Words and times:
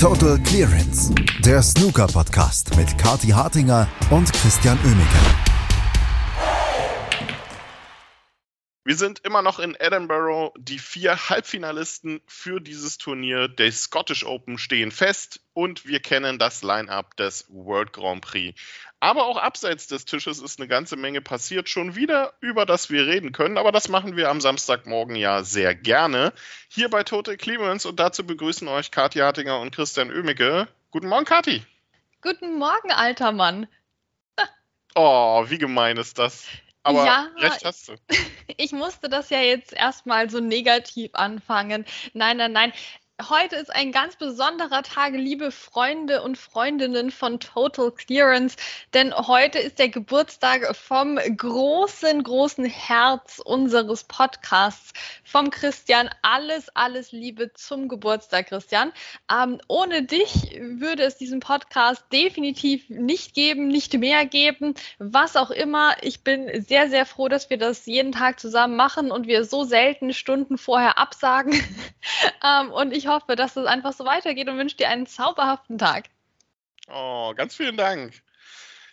Total 0.00 0.38
Clearance, 0.44 1.12
der 1.40 1.60
Snooker-Podcast 1.60 2.76
mit 2.76 2.96
Kati 2.98 3.30
Hartinger 3.30 3.88
und 4.10 4.32
Christian 4.32 4.78
Oemeke. 4.84 5.48
Wir 8.84 8.94
sind 8.94 9.18
immer 9.24 9.42
noch 9.42 9.58
in 9.58 9.74
Edinburgh. 9.74 10.52
Die 10.56 10.78
vier 10.78 11.28
Halbfinalisten 11.28 12.20
für 12.28 12.60
dieses 12.60 12.98
Turnier 12.98 13.48
der 13.48 13.72
Scottish 13.72 14.24
Open 14.24 14.56
stehen 14.56 14.92
fest 14.92 15.40
und 15.52 15.84
wir 15.84 15.98
kennen 15.98 16.38
das 16.38 16.62
Line-up 16.62 17.16
des 17.16 17.46
World 17.48 17.92
Grand 17.92 18.20
Prix. 18.20 18.58
Aber 19.00 19.26
auch 19.26 19.36
abseits 19.36 19.86
des 19.86 20.04
Tisches 20.06 20.40
ist 20.40 20.58
eine 20.58 20.66
ganze 20.66 20.96
Menge 20.96 21.20
passiert, 21.20 21.68
schon 21.68 21.94
wieder, 21.94 22.34
über 22.40 22.66
das 22.66 22.90
wir 22.90 23.06
reden 23.06 23.30
können. 23.30 23.56
Aber 23.56 23.70
das 23.70 23.88
machen 23.88 24.16
wir 24.16 24.28
am 24.28 24.40
Samstagmorgen 24.40 25.14
ja 25.14 25.44
sehr 25.44 25.74
gerne. 25.74 26.32
Hier 26.68 26.90
bei 26.90 27.04
Total 27.04 27.36
Clearance 27.36 27.88
und 27.88 28.00
dazu 28.00 28.26
begrüßen 28.26 28.66
euch 28.66 28.90
Kathi 28.90 29.20
Hartinger 29.20 29.60
und 29.60 29.72
Christian 29.74 30.10
Oemicke. 30.10 30.66
Guten 30.90 31.08
Morgen, 31.08 31.24
Kathi. 31.24 31.62
Guten 32.22 32.58
Morgen, 32.58 32.90
alter 32.90 33.30
Mann. 33.30 33.68
Oh, 34.96 35.44
wie 35.48 35.58
gemein 35.58 35.96
ist 35.96 36.18
das? 36.18 36.46
Aber 36.82 37.04
ja, 37.04 37.28
recht 37.36 37.64
hast 37.64 37.88
du. 37.88 37.94
Ich 38.56 38.72
musste 38.72 39.08
das 39.08 39.30
ja 39.30 39.40
jetzt 39.40 39.72
erstmal 39.72 40.30
so 40.30 40.40
negativ 40.40 41.10
anfangen. 41.12 41.84
Nein, 42.14 42.38
nein, 42.38 42.50
nein. 42.50 42.72
Heute 43.20 43.56
ist 43.56 43.74
ein 43.74 43.90
ganz 43.90 44.14
besonderer 44.14 44.84
Tag, 44.84 45.12
liebe 45.12 45.50
Freunde 45.50 46.22
und 46.22 46.38
Freundinnen 46.38 47.10
von 47.10 47.40
Total 47.40 47.90
Clearance, 47.90 48.56
denn 48.94 49.12
heute 49.12 49.58
ist 49.58 49.80
der 49.80 49.88
Geburtstag 49.88 50.76
vom 50.76 51.16
großen, 51.16 52.22
großen 52.22 52.64
Herz 52.64 53.40
unseres 53.44 54.04
Podcasts, 54.04 54.92
vom 55.24 55.50
Christian. 55.50 56.08
Alles, 56.22 56.68
alles 56.76 57.10
Liebe 57.10 57.52
zum 57.54 57.88
Geburtstag, 57.88 58.50
Christian. 58.50 58.92
Ähm, 59.28 59.60
ohne 59.66 60.04
dich 60.04 60.56
würde 60.60 61.02
es 61.02 61.16
diesen 61.16 61.40
Podcast 61.40 62.04
definitiv 62.12 62.88
nicht 62.88 63.34
geben, 63.34 63.66
nicht 63.66 63.94
mehr 63.94 64.26
geben, 64.26 64.74
was 65.00 65.34
auch 65.34 65.50
immer. 65.50 65.96
Ich 66.02 66.22
bin 66.22 66.62
sehr, 66.62 66.88
sehr 66.88 67.04
froh, 67.04 67.26
dass 67.26 67.50
wir 67.50 67.58
das 67.58 67.84
jeden 67.86 68.12
Tag 68.12 68.38
zusammen 68.38 68.76
machen 68.76 69.10
und 69.10 69.26
wir 69.26 69.42
so 69.42 69.64
selten 69.64 70.14
Stunden 70.14 70.56
vorher 70.56 70.98
absagen. 70.98 71.52
ähm, 72.44 72.70
und 72.70 72.96
ich 72.96 73.07
hoffe, 73.08 73.36
dass 73.36 73.56
es 73.56 73.66
einfach 73.66 73.92
so 73.92 74.04
weitergeht 74.04 74.48
und 74.48 74.58
wünsche 74.58 74.76
dir 74.76 74.88
einen 74.88 75.06
zauberhaften 75.06 75.78
Tag. 75.78 76.04
Oh, 76.88 77.34
ganz 77.34 77.56
vielen 77.56 77.76
Dank. 77.76 78.22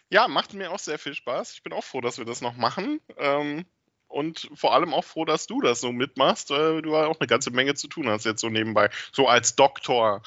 Ja, 0.09 0.27
macht 0.27 0.53
mir 0.53 0.71
auch 0.71 0.79
sehr 0.79 0.99
viel 0.99 1.13
Spaß. 1.13 1.53
Ich 1.53 1.63
bin 1.63 1.73
auch 1.73 1.83
froh, 1.83 2.01
dass 2.01 2.17
wir 2.17 2.25
das 2.25 2.41
noch 2.41 2.55
machen. 2.55 3.01
Ähm, 3.17 3.65
und 4.07 4.49
vor 4.53 4.73
allem 4.73 4.93
auch 4.93 5.03
froh, 5.03 5.25
dass 5.25 5.47
du 5.47 5.61
das 5.61 5.81
so 5.81 5.91
mitmachst, 5.91 6.49
weil 6.49 6.81
du 6.81 6.95
auch 6.95 7.19
eine 7.19 7.27
ganze 7.27 7.51
Menge 7.51 7.75
zu 7.75 7.87
tun 7.87 8.07
hast 8.07 8.25
jetzt 8.25 8.41
so 8.41 8.49
nebenbei. 8.49 8.89
So 9.11 9.27
als 9.27 9.55
Doktor. 9.55 10.21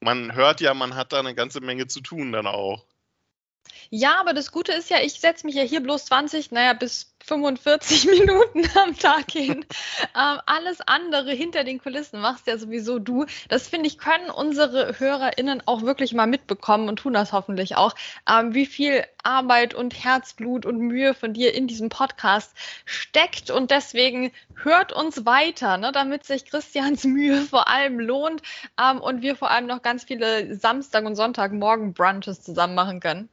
Man 0.00 0.34
hört 0.34 0.60
ja, 0.60 0.74
man 0.74 0.94
hat 0.94 1.12
da 1.12 1.20
eine 1.20 1.34
ganze 1.34 1.60
Menge 1.60 1.86
zu 1.86 2.00
tun 2.00 2.32
dann 2.32 2.46
auch. 2.46 2.84
Ja, 3.94 4.18
aber 4.20 4.32
das 4.32 4.52
Gute 4.52 4.72
ist 4.72 4.88
ja, 4.88 5.00
ich 5.02 5.20
setze 5.20 5.44
mich 5.44 5.54
ja 5.54 5.64
hier 5.64 5.82
bloß 5.82 6.06
20, 6.06 6.50
naja, 6.50 6.72
bis 6.72 7.14
45 7.26 8.06
Minuten 8.10 8.66
am 8.74 8.96
Tag 8.96 9.30
hin. 9.30 9.66
ähm, 10.16 10.40
alles 10.46 10.80
andere 10.80 11.32
hinter 11.32 11.62
den 11.62 11.78
Kulissen 11.78 12.20
machst 12.20 12.46
ja 12.46 12.56
sowieso 12.56 12.98
du. 12.98 13.26
Das 13.50 13.68
finde 13.68 13.88
ich, 13.88 13.98
können 13.98 14.30
unsere 14.30 14.98
HörerInnen 14.98 15.62
auch 15.66 15.82
wirklich 15.82 16.14
mal 16.14 16.26
mitbekommen 16.26 16.88
und 16.88 17.00
tun 17.00 17.12
das 17.12 17.32
hoffentlich 17.32 17.76
auch, 17.76 17.94
ähm, 18.26 18.54
wie 18.54 18.64
viel 18.64 19.04
Arbeit 19.22 19.74
und 19.74 20.02
Herzblut 20.02 20.64
und 20.64 20.78
Mühe 20.78 21.12
von 21.12 21.34
dir 21.34 21.54
in 21.54 21.66
diesem 21.66 21.90
Podcast 21.90 22.52
steckt. 22.86 23.50
Und 23.50 23.70
deswegen 23.70 24.32
hört 24.54 24.94
uns 24.94 25.26
weiter, 25.26 25.76
ne, 25.76 25.92
damit 25.92 26.24
sich 26.24 26.46
Christians 26.46 27.04
Mühe 27.04 27.42
vor 27.42 27.68
allem 27.68 28.00
lohnt 28.00 28.40
ähm, 28.80 29.02
und 29.02 29.20
wir 29.20 29.36
vor 29.36 29.50
allem 29.50 29.66
noch 29.66 29.82
ganz 29.82 30.04
viele 30.04 30.56
Samstag- 30.56 31.04
und 31.04 31.14
Sonntagmorgen 31.14 31.92
Brunches 31.92 32.42
zusammen 32.42 32.74
machen 32.74 33.00
können. 33.00 33.28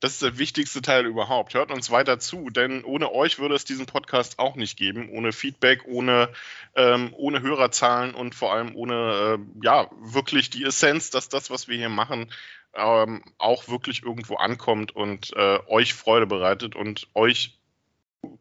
Das 0.00 0.12
ist 0.12 0.22
der 0.22 0.38
wichtigste 0.38 0.80
Teil 0.80 1.04
überhaupt. 1.04 1.52
Hört 1.52 1.70
uns 1.70 1.90
weiter 1.90 2.18
zu, 2.18 2.48
denn 2.48 2.84
ohne 2.84 3.12
euch 3.12 3.38
würde 3.38 3.54
es 3.54 3.66
diesen 3.66 3.84
Podcast 3.84 4.38
auch 4.38 4.56
nicht 4.56 4.78
geben. 4.78 5.10
Ohne 5.10 5.32
Feedback, 5.32 5.84
ohne, 5.84 6.30
ähm, 6.74 7.12
ohne 7.16 7.42
Hörerzahlen 7.42 8.14
und 8.14 8.34
vor 8.34 8.52
allem 8.54 8.74
ohne, 8.74 9.38
äh, 9.38 9.64
ja, 9.64 9.90
wirklich 10.00 10.48
die 10.48 10.64
Essenz, 10.64 11.10
dass 11.10 11.28
das, 11.28 11.50
was 11.50 11.68
wir 11.68 11.76
hier 11.76 11.90
machen, 11.90 12.32
ähm, 12.74 13.22
auch 13.36 13.68
wirklich 13.68 14.02
irgendwo 14.02 14.36
ankommt 14.36 14.96
und 14.96 15.32
äh, 15.36 15.58
euch 15.66 15.92
Freude 15.92 16.26
bereitet 16.26 16.76
und 16.76 17.08
euch 17.14 17.58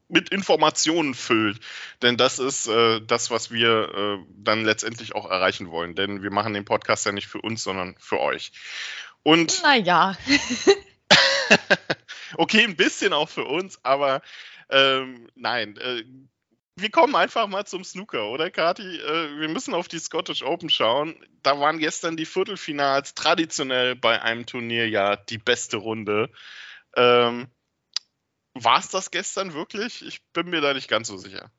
mit 0.08 0.30
Informationen 0.30 1.14
füllt. 1.14 1.60
Denn 2.02 2.16
das 2.16 2.40
ist 2.40 2.68
äh, 2.68 3.02
das, 3.02 3.32
was 3.32 3.52
wir 3.52 3.90
äh, 3.94 4.26
dann 4.38 4.64
letztendlich 4.64 5.14
auch 5.14 5.30
erreichen 5.30 5.72
wollen. 5.72 5.96
Denn 5.96 6.24
wir 6.24 6.32
machen 6.32 6.54
den 6.54 6.66
Podcast 6.66 7.06
ja 7.06 7.12
nicht 7.12 7.28
für 7.28 7.42
uns, 7.42 7.64
sondern 7.64 7.96
für 8.00 8.20
euch. 8.20 8.54
Und 9.24 9.62
naja. 9.64 10.18
okay, 12.38 12.64
ein 12.64 12.76
bisschen 12.76 13.14
auch 13.14 13.30
für 13.30 13.46
uns, 13.46 13.80
aber 13.84 14.22
ähm, 14.70 15.28
nein. 15.36 15.78
Äh, 15.78 16.04
wir 16.76 16.92
kommen 16.92 17.16
einfach 17.16 17.48
mal 17.48 17.66
zum 17.66 17.84
Snooker, 17.84 18.30
oder 18.30 18.52
Kati? 18.52 18.84
Äh, 18.84 19.40
wir 19.40 19.50
müssen 19.50 19.74
auf 19.74 19.88
die 19.88 20.00
Scottish 20.00 20.44
Open 20.44 20.70
schauen. 20.70 21.16
Da 21.44 21.60
waren 21.60 21.80
gestern 21.80 22.16
die 22.18 22.26
Viertelfinals 22.26 23.16
traditionell 23.16 23.96
bei 23.96 24.22
einem 24.22 24.46
Turnier 24.46 24.88
ja 24.88 25.16
die 25.18 25.38
beste 25.40 25.78
Runde. 25.78 26.32
Ähm, 26.96 27.50
War 28.54 28.80
es 28.80 28.90
das 28.90 29.10
gestern 29.12 29.54
wirklich? 29.54 30.06
Ich 30.06 30.22
bin 30.34 30.50
mir 30.50 30.62
da 30.62 30.74
nicht 30.76 30.88
ganz 30.88 31.08
so 31.08 31.18
sicher. 31.18 31.52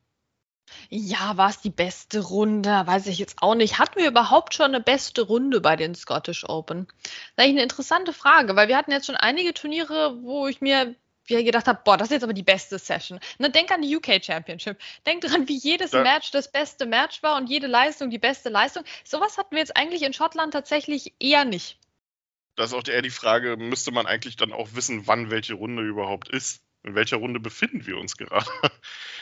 Ja, 0.89 1.37
war 1.37 1.49
es 1.49 1.61
die 1.61 1.69
beste 1.69 2.19
Runde? 2.19 2.83
Weiß 2.85 3.07
ich 3.07 3.19
jetzt 3.19 3.41
auch 3.41 3.55
nicht. 3.55 3.79
Hatten 3.79 3.99
wir 3.99 4.07
überhaupt 4.07 4.53
schon 4.53 4.67
eine 4.67 4.81
beste 4.81 5.21
Runde 5.21 5.61
bei 5.61 5.75
den 5.75 5.95
Scottish 5.95 6.43
Open? 6.47 6.87
Das 6.87 7.11
ist 7.11 7.33
eigentlich 7.37 7.49
eine 7.51 7.63
interessante 7.63 8.13
Frage, 8.13 8.55
weil 8.55 8.67
wir 8.67 8.77
hatten 8.77 8.91
jetzt 8.91 9.05
schon 9.05 9.15
einige 9.15 9.53
Turniere, 9.53 10.17
wo 10.23 10.47
ich 10.47 10.61
mir 10.61 10.95
gedacht 11.27 11.67
habe, 11.67 11.79
boah, 11.85 11.95
das 11.95 12.07
ist 12.07 12.13
jetzt 12.13 12.23
aber 12.23 12.33
die 12.33 12.43
beste 12.43 12.77
Session. 12.77 13.19
Ne, 13.37 13.49
denk 13.49 13.71
an 13.71 13.81
die 13.81 13.95
UK 13.95 14.21
Championship. 14.21 14.77
Denk 15.05 15.21
dran, 15.21 15.47
wie 15.47 15.57
jedes 15.57 15.93
ja. 15.93 16.03
Match 16.03 16.31
das 16.31 16.51
beste 16.51 16.85
Match 16.85 17.23
war 17.23 17.37
und 17.37 17.49
jede 17.49 17.67
Leistung 17.67 18.09
die 18.09 18.19
beste 18.19 18.49
Leistung. 18.49 18.83
Sowas 19.05 19.37
hatten 19.37 19.55
wir 19.55 19.59
jetzt 19.59 19.77
eigentlich 19.77 20.01
in 20.01 20.11
Schottland 20.11 20.51
tatsächlich 20.51 21.13
eher 21.19 21.45
nicht. 21.45 21.77
Das 22.55 22.71
ist 22.71 22.73
auch 22.73 22.85
eher 22.85 23.01
die 23.01 23.09
Frage, 23.09 23.55
müsste 23.55 23.91
man 23.91 24.07
eigentlich 24.07 24.35
dann 24.35 24.51
auch 24.51 24.69
wissen, 24.73 25.07
wann 25.07 25.31
welche 25.31 25.53
Runde 25.53 25.83
überhaupt 25.83 26.27
ist? 26.27 26.61
In 26.83 26.95
welcher 26.95 27.17
Runde 27.17 27.39
befinden 27.39 27.85
wir 27.85 27.97
uns 27.97 28.17
gerade? 28.17 28.49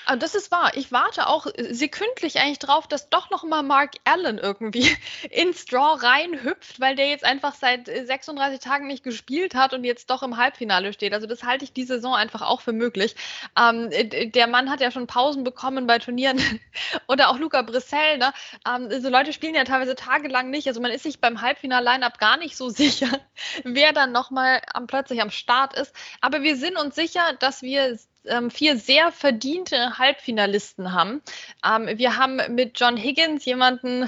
Aber 0.05 0.17
das 0.17 0.33
ist 0.33 0.49
wahr. 0.49 0.71
Ich 0.75 0.93
warte 0.93 1.27
auch 1.27 1.45
sekündlich 1.69 2.39
eigentlich 2.39 2.59
drauf, 2.59 2.87
dass 2.87 3.09
doch 3.09 3.29
noch 3.31 3.43
mal 3.43 3.63
Mark 3.63 3.95
Allen 4.05 4.37
irgendwie 4.37 4.95
ins 5.29 5.65
Draw 5.65 6.01
reinhüpft, 6.01 6.79
weil 6.79 6.95
der 6.95 7.09
jetzt 7.09 7.25
einfach 7.25 7.53
seit 7.53 7.87
36 7.87 8.61
Tagen 8.61 8.87
nicht 8.87 9.03
gespielt 9.03 9.55
hat 9.55 9.73
und 9.73 9.83
jetzt 9.83 10.09
doch 10.09 10.23
im 10.23 10.37
Halbfinale 10.37 10.93
steht. 10.93 11.13
Also 11.13 11.27
das 11.27 11.43
halte 11.43 11.65
ich 11.65 11.73
die 11.73 11.83
Saison 11.83 12.15
einfach 12.15 12.41
auch 12.43 12.61
für 12.61 12.71
möglich. 12.71 13.15
Ähm, 13.57 13.89
der 14.31 14.47
Mann 14.47 14.69
hat 14.69 14.79
ja 14.79 14.89
schon 14.89 15.05
Pausen 15.05 15.43
bekommen 15.43 15.85
bei 15.85 15.99
Turnieren 15.99 16.39
oder 17.07 17.29
auch 17.29 17.39
Luca 17.39 17.61
Brissell. 17.61 18.19
Ne? 18.19 18.31
Ähm, 18.65 18.87
also 18.89 19.09
Leute 19.09 19.33
spielen 19.33 19.53
ja 19.53 19.65
teilweise 19.65 19.95
tagelang 19.95 20.49
nicht. 20.49 20.69
Also 20.69 20.79
man 20.79 20.91
ist 20.91 21.03
sich 21.03 21.19
beim 21.19 21.41
Halbfinal-Line-Up 21.41 22.19
gar 22.19 22.37
nicht 22.37 22.55
so 22.55 22.69
sicher, 22.69 23.19
wer 23.65 23.91
dann 23.91 24.13
noch 24.13 24.31
mal 24.31 24.61
am, 24.73 24.87
plötzlich 24.87 25.21
am 25.21 25.29
Start 25.29 25.73
ist. 25.73 25.93
Aber 26.21 26.41
wir 26.41 26.55
sind 26.55 26.77
uns 26.77 26.95
sicher, 26.95 27.33
dass 27.39 27.48
dass 27.49 27.63
wir 27.63 27.97
ähm, 28.25 28.51
vier 28.51 28.77
sehr 28.77 29.11
verdiente 29.11 29.97
Halbfinalisten 29.97 30.93
haben. 30.93 31.23
Ähm, 31.65 31.97
wir 31.97 32.15
haben 32.15 32.39
mit 32.53 32.79
John 32.79 32.95
Higgins 32.95 33.43
jemanden 33.43 34.07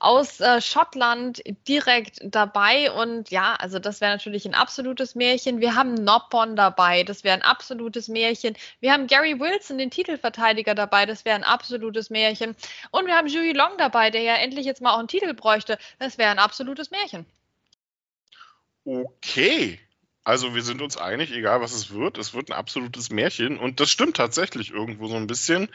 aus 0.00 0.40
äh, 0.40 0.60
Schottland 0.60 1.40
direkt 1.68 2.18
dabei 2.24 2.90
und 2.90 3.30
ja, 3.30 3.54
also 3.54 3.78
das 3.78 4.00
wäre 4.00 4.10
natürlich 4.10 4.44
ein 4.44 4.54
absolutes 4.54 5.14
Märchen. 5.14 5.60
Wir 5.60 5.76
haben 5.76 5.94
Noppon 5.94 6.56
dabei, 6.56 7.04
das 7.04 7.22
wäre 7.22 7.36
ein 7.36 7.42
absolutes 7.42 8.08
Märchen. 8.08 8.56
Wir 8.80 8.92
haben 8.92 9.06
Gary 9.06 9.38
Wilson, 9.38 9.78
den 9.78 9.92
Titelverteidiger 9.92 10.74
dabei, 10.74 11.06
das 11.06 11.24
wäre 11.24 11.36
ein 11.36 11.44
absolutes 11.44 12.10
Märchen. 12.10 12.56
Und 12.90 13.06
wir 13.06 13.14
haben 13.14 13.28
Julie 13.28 13.52
Long 13.52 13.78
dabei, 13.78 14.10
der 14.10 14.22
ja 14.22 14.34
endlich 14.34 14.66
jetzt 14.66 14.82
mal 14.82 14.94
auch 14.94 14.98
einen 14.98 15.06
Titel 15.06 15.32
bräuchte, 15.32 15.78
das 16.00 16.18
wäre 16.18 16.32
ein 16.32 16.40
absolutes 16.40 16.90
Märchen. 16.90 17.24
Okay. 18.84 19.78
Also 20.22 20.54
wir 20.54 20.62
sind 20.62 20.82
uns 20.82 20.96
einig, 20.98 21.32
egal 21.32 21.60
was 21.62 21.72
es 21.72 21.90
wird, 21.90 22.18
es 22.18 22.34
wird 22.34 22.50
ein 22.50 22.56
absolutes 22.56 23.10
Märchen 23.10 23.58
und 23.58 23.80
das 23.80 23.90
stimmt 23.90 24.16
tatsächlich 24.16 24.70
irgendwo 24.70 25.08
so 25.08 25.16
ein 25.16 25.26
bisschen. 25.26 25.68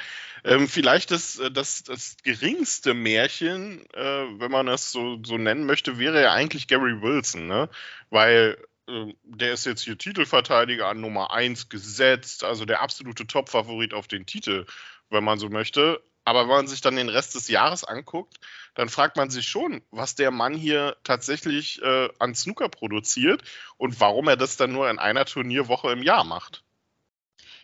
Ähm, 0.44 0.68
vielleicht 0.68 1.09
das, 1.12 1.39
äh, 1.39 1.50
das, 1.51 1.83
das 1.83 2.18
geringste 2.24 2.94
Märchen, 2.94 3.86
äh, 3.94 4.25
wenn 4.39 4.51
man 4.51 4.68
das 4.68 4.92
so, 4.92 5.19
so 5.24 5.38
nennen 5.38 5.65
möchte, 5.65 5.97
wäre 5.97 6.21
ja 6.21 6.33
eigentlich 6.33 6.68
Gary 6.68 7.01
Wilson, 7.01 7.47
ne? 7.47 7.69
Weil 8.12 8.57
äh, 8.88 9.13
der 9.24 9.53
ist 9.53 9.65
jetzt 9.65 9.81
hier 9.83 9.97
Titelverteidiger 9.97 10.88
an 10.88 11.01
Nummer 11.01 11.31
1 11.33 11.69
gesetzt, 11.69 12.44
also 12.44 12.65
der 12.65 12.81
absolute 12.81 13.25
Top-Favorit 13.25 13.94
auf 13.95 14.07
den 14.07 14.27
Titel, 14.27 14.65
wenn 15.09 15.24
man 15.24 15.39
so 15.39 15.50
möchte. 15.50 16.01
Aber 16.25 16.42
wenn 16.42 16.56
man 16.56 16.68
sich 16.68 16.81
dann 16.81 16.95
den 16.95 17.10
Rest 17.10 17.36
des 17.36 17.48
Jahres 17.48 17.83
anguckt, 17.83 18.39
dann 18.74 18.89
fragt 18.89 19.16
man 19.16 19.30
sich 19.30 19.48
schon, 19.48 19.81
was 19.92 20.16
der 20.16 20.31
Mann 20.31 20.56
hier 20.56 20.98
tatsächlich 21.04 21.81
äh, 21.81 22.10
an 22.19 22.36
Snooker 22.36 22.68
produziert 22.68 23.44
und 23.77 24.00
warum 24.00 24.27
er 24.27 24.36
das 24.36 24.57
dann 24.57 24.74
nur 24.74 24.89
in 24.89 25.00
einer 25.00 25.25
Turnierwoche 25.25 25.92
im 25.92 26.04
Jahr 26.04 26.24
macht. 26.24 26.63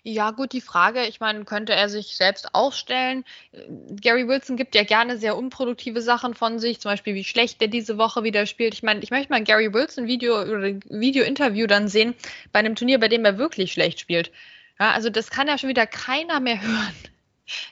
Ja, 0.04 0.32
gut, 0.32 0.54
die 0.54 0.62
Frage, 0.62 1.06
ich 1.06 1.20
meine, 1.20 1.46
könnte 1.46 1.74
er 1.74 1.88
sich 1.88 2.18
selbst 2.18 2.56
aufstellen? 2.56 3.24
Gary 4.02 4.28
Wilson 4.28 4.58
gibt 4.58 4.74
ja 4.74 4.84
gerne 4.84 5.18
sehr 5.18 5.38
unproduktive 5.38 6.02
Sachen 6.02 6.34
von 6.34 6.58
sich, 6.58 6.80
zum 6.80 6.90
Beispiel, 6.90 7.14
wie 7.14 7.24
schlecht 7.24 7.62
er 7.62 7.68
diese 7.68 8.00
Woche 8.00 8.24
wieder 8.24 8.48
spielt. 8.48 8.74
Ich 8.74 8.82
meine, 8.82 9.02
ich 9.02 9.12
möchte 9.12 9.32
mal 9.32 9.44
Gary 9.44 9.74
Wilson 9.74 10.08
Video 10.08 10.42
oder 10.42 10.74
Video-Interview 10.90 11.68
dann 11.68 11.88
sehen 11.88 12.16
bei 12.52 12.60
einem 12.60 12.76
Turnier, 12.76 13.00
bei 13.00 13.10
dem 13.10 13.26
er 13.26 13.38
wirklich 13.38 13.74
schlecht 13.74 14.00
spielt. 14.00 14.32
Ja, 14.80 14.92
also 14.92 15.12
das 15.12 15.30
kann 15.30 15.48
ja 15.48 15.60
schon 15.60 15.70
wieder 15.70 15.86
keiner 15.86 16.40
mehr 16.40 16.60
hören. 16.62 17.11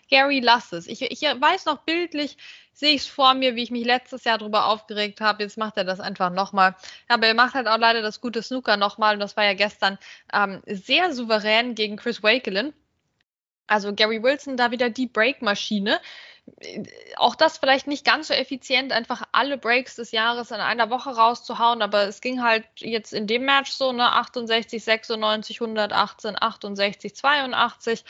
Gary, 0.10 0.40
lass 0.40 0.72
es. 0.72 0.88
Ich, 0.88 1.02
ich 1.02 1.22
weiß 1.22 1.66
noch 1.66 1.80
bildlich, 1.80 2.38
sehe 2.74 2.96
ich 2.96 3.02
es 3.02 3.08
vor 3.08 3.34
mir, 3.34 3.56
wie 3.56 3.64
ich 3.64 3.72
mich 3.72 3.86
letztes 3.86 4.24
Jahr 4.24 4.38
darüber 4.38 4.66
aufgeregt 4.68 5.20
habe. 5.20 5.44
Jetzt 5.44 5.58
macht 5.58 5.78
er 5.78 5.84
das 5.84 6.00
einfach 6.00 6.30
nochmal. 6.30 6.76
Aber 7.08 7.28
er 7.28 7.34
macht 7.34 7.54
halt 7.54 7.68
auch 7.68 7.78
leider 7.78 8.02
das 8.02 8.22
gute 8.22 8.42
Snooker 8.42 8.78
nochmal. 8.78 9.16
Und 9.16 9.20
das 9.20 9.36
war 9.36 9.44
ja 9.44 9.54
gestern 9.54 9.98
ähm, 10.34 10.62
sehr 10.66 11.14
souverän 11.14 11.76
gegen 11.76 11.98
Chris 11.98 12.24
Wakelin. 12.24 12.74
Also 13.68 13.94
Gary 13.94 14.24
Wilson 14.24 14.58
da 14.58 14.72
wieder 14.72 14.90
die 14.90 15.08
Break-Maschine. 15.08 16.00
Auch 17.18 17.36
das 17.36 17.60
vielleicht 17.60 17.86
nicht 17.86 18.06
ganz 18.06 18.30
so 18.30 18.34
effizient, 18.34 18.92
einfach 18.92 19.22
alle 19.34 19.58
Breaks 19.58 19.96
des 19.96 20.12
Jahres 20.12 20.50
in 20.50 20.58
einer 20.58 20.90
Woche 20.90 21.12
rauszuhauen, 21.12 21.84
aber 21.84 22.08
es 22.08 22.22
ging 22.22 22.42
halt 22.42 22.66
jetzt 22.78 23.14
in 23.14 23.28
dem 23.28 23.46
Match 23.46 23.72
so, 23.72 23.92
ne, 23.92 24.12
68, 24.12 24.84
96, 24.84 25.62
118, 25.62 26.42
68, 26.42 27.16
82. 27.16 28.04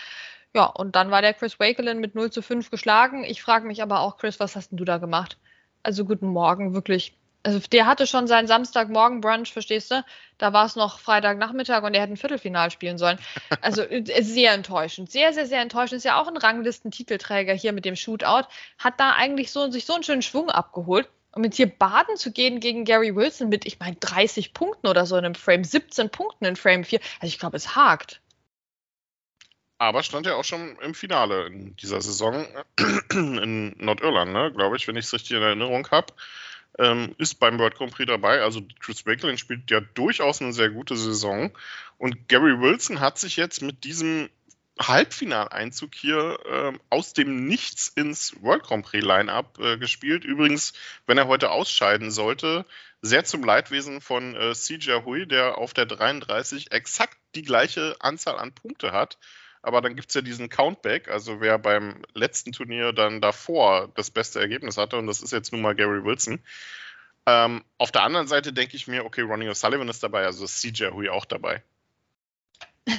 Ja, 0.55 0.65
und 0.65 0.95
dann 0.95 1.11
war 1.11 1.21
der 1.21 1.33
Chris 1.33 1.59
Wakelin 1.59 1.99
mit 1.99 2.15
0 2.15 2.31
zu 2.31 2.41
5 2.41 2.71
geschlagen. 2.71 3.23
Ich 3.23 3.41
frage 3.41 3.67
mich 3.67 3.81
aber 3.83 3.99
auch, 3.99 4.17
Chris, 4.17 4.39
was 4.39 4.55
hast 4.55 4.71
denn 4.71 4.77
du 4.77 4.85
da 4.85 4.97
gemacht? 4.97 5.37
Also 5.83 6.05
guten 6.05 6.27
Morgen, 6.27 6.73
wirklich. 6.73 7.15
Also 7.43 7.59
der 7.71 7.85
hatte 7.85 8.05
schon 8.05 8.27
seinen 8.27 8.47
Samstagmorgen-Brunch, 8.47 9.53
verstehst 9.53 9.91
du? 9.91 10.03
Da 10.37 10.51
war 10.51 10.65
es 10.65 10.75
noch 10.75 10.99
Freitagnachmittag 10.99 11.83
und 11.83 11.93
er 11.93 12.01
hätte 12.01 12.13
ein 12.13 12.17
Viertelfinal 12.17 12.71
spielen 12.71 12.97
sollen. 12.97 13.19
Also 13.61 13.83
äh, 13.83 14.23
sehr 14.23 14.53
enttäuschend. 14.53 15.11
Sehr, 15.11 15.33
sehr, 15.33 15.45
sehr 15.45 15.61
enttäuschend. 15.61 15.97
Ist 15.97 16.03
ja 16.03 16.19
auch 16.19 16.27
ein 16.27 16.37
Ranglistentitelträger 16.37 17.53
hier 17.53 17.71
mit 17.71 17.85
dem 17.85 17.95
Shootout. 17.95 18.47
Hat 18.77 18.99
da 18.99 19.11
eigentlich 19.11 19.51
so, 19.51 19.69
sich 19.71 19.85
so 19.85 19.93
einen 19.93 20.03
schönen 20.03 20.21
Schwung 20.21 20.49
abgeholt. 20.49 21.09
Um 21.31 21.43
jetzt 21.43 21.57
hier 21.57 21.69
baden 21.69 22.17
zu 22.17 22.31
gehen 22.31 22.59
gegen 22.59 22.85
Gary 22.85 23.15
Wilson 23.15 23.49
mit, 23.49 23.65
ich 23.65 23.79
meine, 23.79 23.95
30 23.97 24.53
Punkten 24.53 24.87
oder 24.87 25.05
so 25.05 25.15
in 25.15 25.25
einem 25.25 25.35
Frame, 25.35 25.63
17 25.63 26.09
Punkten 26.09 26.45
in 26.45 26.55
Frame 26.55 26.83
4. 26.83 26.99
Also 27.19 27.27
ich 27.27 27.39
glaube, 27.39 27.55
es 27.55 27.75
hakt. 27.75 28.19
Aber 29.79 30.03
stand 30.03 30.25
ja 30.25 30.35
auch 30.35 30.43
schon 30.43 30.77
im 30.81 30.93
Finale 30.93 31.47
in 31.47 31.73
dieser 31.77 32.01
Saison 32.01 32.45
in 33.13 33.73
Nordirland, 33.77 34.33
ne, 34.33 34.51
glaube 34.53 34.75
ich, 34.75 34.87
wenn 34.87 34.97
ich 34.97 35.05
es 35.05 35.13
richtig 35.13 35.37
in 35.37 35.41
Erinnerung 35.41 35.87
habe. 35.89 36.13
Ähm, 36.77 37.15
ist 37.17 37.39
beim 37.39 37.57
World 37.57 37.75
Grand 37.75 37.93
Prix 37.93 38.05
dabei. 38.05 38.41
Also 38.41 38.61
Chris 38.81 39.05
Wakelin 39.05 39.37
spielt 39.37 39.71
ja 39.71 39.79
durchaus 39.79 40.41
eine 40.41 40.51
sehr 40.51 40.69
gute 40.69 40.97
Saison. 40.97 41.51
Und 41.97 42.27
Gary 42.27 42.59
Wilson 42.59 42.99
hat 42.99 43.17
sich 43.19 43.37
jetzt 43.37 43.61
mit 43.61 43.85
diesem 43.85 44.29
Halbfinaleinzug 44.81 45.95
hier 45.95 46.37
äh, 46.45 46.77
aus 46.89 47.13
dem 47.13 47.47
Nichts 47.47 47.87
ins 47.87 48.35
World 48.41 48.63
Grand 48.63 48.85
Prix 48.85 49.03
Lineup 49.03 49.59
äh, 49.59 49.77
gespielt. 49.77 50.25
Übrigens, 50.25 50.73
wenn 51.05 51.17
er 51.17 51.27
heute 51.27 51.51
ausscheiden 51.51 52.11
sollte, 52.11 52.65
sehr 53.01 53.23
zum 53.23 53.45
Leidwesen 53.45 54.01
von 54.01 54.35
äh, 54.35 54.53
CJ 54.53 55.05
Hui, 55.05 55.25
der 55.25 55.57
auf 55.57 55.73
der 55.73 55.85
33 55.85 56.73
exakt 56.73 57.17
die 57.35 57.43
gleiche 57.43 57.95
Anzahl 57.99 58.37
an 58.37 58.51
Punkte 58.51 58.91
hat 58.91 59.17
aber 59.61 59.81
dann 59.81 59.95
gibt 59.95 60.09
es 60.09 60.15
ja 60.15 60.21
diesen 60.21 60.49
Countback, 60.49 61.09
also 61.09 61.41
wer 61.41 61.57
beim 61.57 62.01
letzten 62.13 62.51
Turnier 62.51 62.93
dann 62.93 63.21
davor 63.21 63.89
das 63.95 64.09
beste 64.11 64.39
Ergebnis 64.39 64.77
hatte, 64.77 64.97
und 64.97 65.07
das 65.07 65.21
ist 65.21 65.31
jetzt 65.31 65.51
nun 65.51 65.61
mal 65.61 65.75
Gary 65.75 66.03
Wilson. 66.03 66.41
Ähm, 67.25 67.63
auf 67.77 67.91
der 67.91 68.03
anderen 68.03 68.27
Seite 68.27 68.53
denke 68.53 68.75
ich 68.75 68.87
mir, 68.87 69.05
okay, 69.05 69.21
Ronnie 69.21 69.49
O'Sullivan 69.49 69.89
ist 69.89 70.01
dabei, 70.01 70.25
also 70.25 70.45
ist 70.45 70.61
CJ 70.61 70.87
Hui 70.91 71.09
auch 71.09 71.25
dabei. 71.25 71.63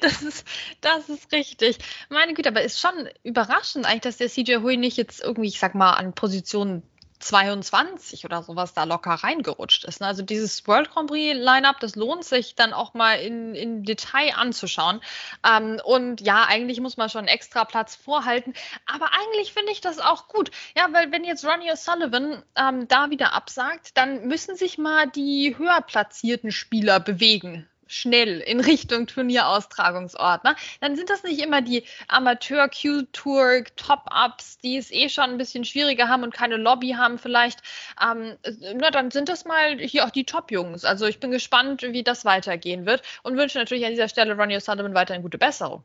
Das 0.00 0.22
ist, 0.22 0.46
das 0.80 1.08
ist 1.10 1.30
richtig. 1.30 1.78
Meine 2.08 2.32
Güte, 2.32 2.48
aber 2.48 2.62
ist 2.62 2.80
schon 2.80 3.08
überraschend 3.22 3.84
eigentlich, 3.84 4.00
dass 4.02 4.16
der 4.16 4.30
CJ 4.30 4.56
Hui 4.62 4.76
nicht 4.76 4.96
jetzt 4.96 5.22
irgendwie, 5.22 5.48
ich 5.48 5.58
sag 5.58 5.74
mal, 5.74 5.92
an 5.92 6.14
Position 6.14 6.82
22 7.24 8.26
oder 8.26 8.42
sowas 8.42 8.74
da 8.74 8.84
locker 8.84 9.12
reingerutscht 9.12 9.84
ist. 9.84 10.00
Ne? 10.00 10.06
Also 10.06 10.22
dieses 10.22 10.66
World 10.68 10.90
Grand 10.90 11.08
Prix 11.08 11.34
Lineup, 11.34 11.80
das 11.80 11.96
lohnt 11.96 12.24
sich 12.24 12.54
dann 12.54 12.74
auch 12.74 12.92
mal 12.92 13.14
in, 13.14 13.54
in 13.54 13.82
Detail 13.82 14.34
anzuschauen. 14.36 15.00
Ähm, 15.42 15.80
und 15.84 16.20
ja, 16.20 16.44
eigentlich 16.46 16.80
muss 16.80 16.98
man 16.98 17.08
schon 17.08 17.26
extra 17.26 17.64
Platz 17.64 17.94
vorhalten. 17.94 18.52
Aber 18.84 19.10
eigentlich 19.12 19.54
finde 19.54 19.72
ich 19.72 19.80
das 19.80 20.00
auch 20.00 20.28
gut. 20.28 20.50
Ja, 20.76 20.88
weil 20.92 21.12
wenn 21.12 21.24
jetzt 21.24 21.46
Ronnie 21.46 21.72
O'Sullivan 21.72 22.42
ähm, 22.56 22.88
da 22.88 23.08
wieder 23.08 23.32
absagt, 23.32 23.96
dann 23.96 24.26
müssen 24.26 24.56
sich 24.56 24.76
mal 24.76 25.08
die 25.10 25.56
höher 25.56 25.80
platzierten 25.80 26.52
Spieler 26.52 27.00
bewegen 27.00 27.66
schnell 27.86 28.40
in 28.40 28.60
Richtung 28.60 29.06
Turnieraustragungsort. 29.06 30.44
Ne? 30.44 30.56
Dann 30.80 30.96
sind 30.96 31.10
das 31.10 31.22
nicht 31.22 31.40
immer 31.40 31.62
die 31.62 31.84
Amateur-Q-Tour 32.08 33.64
Top-Ups, 33.76 34.58
die 34.58 34.76
es 34.76 34.90
eh 34.90 35.08
schon 35.08 35.24
ein 35.24 35.38
bisschen 35.38 35.64
schwieriger 35.64 36.08
haben 36.08 36.22
und 36.22 36.34
keine 36.34 36.56
Lobby 36.56 36.90
haben 36.90 37.18
vielleicht. 37.18 37.60
Ähm, 38.02 38.36
na, 38.74 38.90
dann 38.90 39.10
sind 39.10 39.28
das 39.28 39.44
mal 39.44 39.78
hier 39.78 40.04
auch 40.04 40.10
die 40.10 40.24
Top-Jungs. 40.24 40.84
Also 40.84 41.06
ich 41.06 41.20
bin 41.20 41.30
gespannt, 41.30 41.82
wie 41.82 42.02
das 42.02 42.24
weitergehen 42.24 42.86
wird 42.86 43.02
und 43.22 43.36
wünsche 43.36 43.58
natürlich 43.58 43.84
an 43.84 43.92
dieser 43.92 44.08
Stelle 44.08 44.36
Ronnie 44.36 44.56
O'Sullivan 44.56 44.94
weiterhin 44.94 45.22
gute 45.22 45.38
Besserung. 45.38 45.84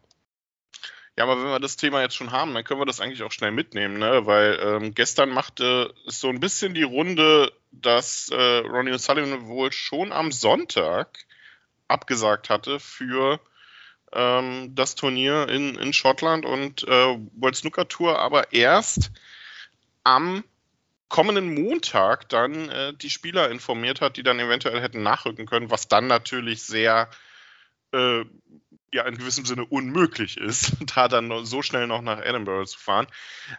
Ja, 1.19 1.25
aber 1.25 1.43
wenn 1.43 1.49
wir 1.49 1.59
das 1.59 1.75
Thema 1.75 2.01
jetzt 2.01 2.15
schon 2.15 2.31
haben, 2.31 2.53
dann 2.53 2.63
können 2.63 2.79
wir 2.79 2.85
das 2.85 3.01
eigentlich 3.01 3.23
auch 3.23 3.31
schnell 3.33 3.51
mitnehmen, 3.51 3.97
ne? 3.99 4.25
weil 4.25 4.57
ähm, 4.61 4.95
gestern 4.95 5.29
machte 5.29 5.93
es 6.07 6.21
so 6.21 6.29
ein 6.29 6.39
bisschen 6.39 6.73
die 6.73 6.83
Runde, 6.83 7.51
dass 7.71 8.29
äh, 8.29 8.59
Ronnie 8.59 8.93
O'Sullivan 8.93 9.47
wohl 9.47 9.73
schon 9.73 10.13
am 10.13 10.31
Sonntag 10.31 11.25
abgesagt 11.89 12.49
hatte 12.49 12.79
für 12.79 13.39
ähm, 14.13 14.73
das 14.75 14.95
Turnier 14.95 15.49
in, 15.49 15.75
in 15.75 15.93
Schottland 15.93 16.45
und 16.45 16.87
äh, 16.87 17.17
World 17.35 17.55
Snooker 17.55 17.87
Tour, 17.87 18.19
aber 18.19 18.53
erst 18.53 19.11
am 20.03 20.43
kommenden 21.09 21.53
Montag 21.53 22.29
dann 22.29 22.69
äh, 22.69 22.93
die 22.93 23.09
Spieler 23.09 23.49
informiert 23.49 23.99
hat, 24.01 24.17
die 24.17 24.23
dann 24.23 24.39
eventuell 24.39 24.81
hätten 24.81 25.03
nachrücken 25.03 25.45
können, 25.45 25.71
was 25.71 25.87
dann 25.87 26.07
natürlich 26.07 26.63
sehr 26.63 27.09
äh, 27.91 28.23
ja 28.93 29.03
in 29.05 29.17
gewissem 29.17 29.45
Sinne 29.45 29.65
unmöglich 29.65 30.37
ist, 30.37 30.73
da 30.95 31.07
dann 31.07 31.45
so 31.45 31.61
schnell 31.61 31.87
noch 31.87 32.01
nach 32.01 32.19
Edinburgh 32.23 32.65
zu 32.65 32.79
fahren. 32.79 33.07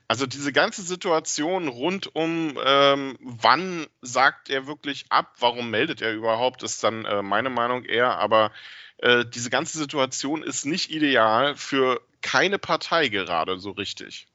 Also 0.09 0.27
diese 0.27 0.53
ganze 0.53 0.83
Situation 0.83 1.69
rund 1.69 2.15
um, 2.15 2.59
ähm, 2.65 3.17
wann 3.21 3.87
sagt 4.03 4.51
er 4.51 4.67
wirklich 4.67 5.07
ab, 5.09 5.35
warum 5.39 5.71
meldet 5.71 6.03
er 6.03 6.13
überhaupt, 6.13 6.63
ist 6.63 6.83
dann 6.85 7.05
äh, 7.05 7.23
meine 7.23 7.51
Meinung 7.51 7.85
eher, 7.85 8.19
aber 8.19 8.53
äh, 8.99 9.25
diese 9.25 9.51
ganze 9.51 9.79
Situation 9.79 10.43
ist 10.43 10.67
nicht 10.67 10.91
ideal 10.91 11.57
für 11.57 12.01
keine 12.23 12.59
Partei 12.59 13.09
gerade 13.09 13.59
so 13.59 13.71
richtig. 13.71 14.27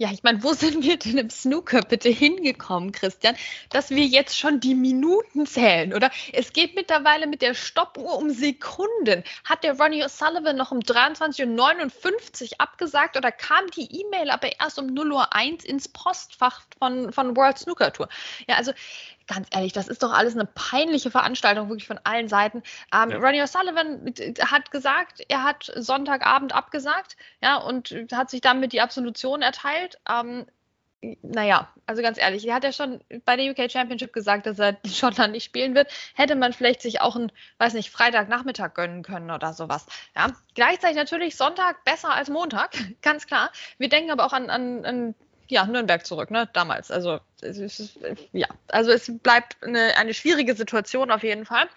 Ja, 0.00 0.12
ich 0.12 0.22
meine, 0.22 0.44
wo 0.44 0.52
sind 0.52 0.84
wir 0.84 0.96
denn 0.96 1.18
im 1.18 1.28
Snooker 1.28 1.82
bitte 1.82 2.08
hingekommen, 2.08 2.92
Christian, 2.92 3.34
dass 3.70 3.90
wir 3.90 4.04
jetzt 4.04 4.38
schon 4.38 4.60
die 4.60 4.76
Minuten 4.76 5.44
zählen, 5.44 5.92
oder? 5.92 6.12
Es 6.32 6.52
geht 6.52 6.76
mittlerweile 6.76 7.26
mit 7.26 7.42
der 7.42 7.52
Stoppuhr 7.54 8.16
um 8.16 8.30
Sekunden. 8.30 9.24
Hat 9.42 9.64
der 9.64 9.76
Ronnie 9.76 10.04
O'Sullivan 10.04 10.52
noch 10.52 10.70
um 10.70 10.78
23.59 10.78 12.42
Uhr 12.42 12.48
abgesagt 12.58 13.16
oder 13.16 13.32
kam 13.32 13.66
die 13.72 13.90
E-Mail 14.00 14.30
aber 14.30 14.60
erst 14.60 14.78
um 14.78 14.86
0.01 14.86 15.64
Uhr 15.64 15.68
ins 15.68 15.88
Postfach 15.88 16.62
von, 16.78 17.12
von 17.12 17.36
World 17.36 17.58
Snooker 17.58 17.92
Tour? 17.92 18.08
Ja, 18.46 18.54
also 18.54 18.70
ganz 19.28 19.46
ehrlich, 19.52 19.72
das 19.72 19.86
ist 19.86 20.02
doch 20.02 20.12
alles 20.12 20.34
eine 20.34 20.46
peinliche 20.46 21.10
Veranstaltung, 21.10 21.68
wirklich 21.68 21.86
von 21.86 22.00
allen 22.02 22.28
Seiten. 22.28 22.62
Ähm, 22.92 23.10
ja. 23.10 23.18
Ronnie 23.18 23.42
O'Sullivan 23.42 24.12
hat 24.50 24.70
gesagt, 24.70 25.22
er 25.28 25.44
hat 25.44 25.70
Sonntagabend 25.76 26.54
abgesagt, 26.54 27.16
ja, 27.40 27.56
und 27.56 27.94
hat 28.12 28.30
sich 28.30 28.40
damit 28.40 28.72
die 28.72 28.80
Absolution 28.80 29.42
erteilt. 29.42 29.98
Ähm, 30.08 30.46
naja, 31.22 31.72
also 31.86 32.02
ganz 32.02 32.18
ehrlich, 32.18 32.46
er 32.46 32.54
hat 32.56 32.64
ja 32.64 32.72
schon 32.72 33.00
bei 33.24 33.36
der 33.36 33.52
UK 33.52 33.70
Championship 33.70 34.12
gesagt, 34.12 34.46
dass 34.46 34.58
er 34.58 34.76
in 34.82 34.90
Schottland 34.90 35.32
nicht 35.32 35.44
spielen 35.44 35.74
wird. 35.74 35.92
Hätte 36.14 36.34
man 36.34 36.52
vielleicht 36.52 36.82
sich 36.82 37.00
auch 37.00 37.14
einen, 37.14 37.30
weiß 37.58 37.74
nicht, 37.74 37.90
Freitagnachmittag 37.90 38.74
gönnen 38.74 39.02
können 39.02 39.30
oder 39.30 39.52
sowas. 39.52 39.86
Ja, 40.16 40.28
gleichzeitig 40.54 40.96
natürlich 40.96 41.36
Sonntag 41.36 41.84
besser 41.84 42.12
als 42.12 42.30
Montag, 42.30 42.76
ganz 43.02 43.26
klar. 43.26 43.52
Wir 43.78 43.88
denken 43.88 44.10
aber 44.10 44.26
auch 44.26 44.32
an, 44.32 44.50
an, 44.50 44.84
an 44.84 45.14
ja, 45.50 45.66
Nürnberg 45.66 46.04
zurück, 46.06 46.30
ne, 46.30 46.48
damals. 46.52 46.90
Also, 46.90 47.20
es 47.40 47.58
ist, 47.58 47.98
ja, 48.32 48.48
also 48.68 48.90
es 48.90 49.10
bleibt 49.22 49.56
eine, 49.62 49.96
eine 49.96 50.14
schwierige 50.14 50.54
Situation 50.54 51.10
auf 51.10 51.22
jeden 51.22 51.44
Fall. 51.44 51.68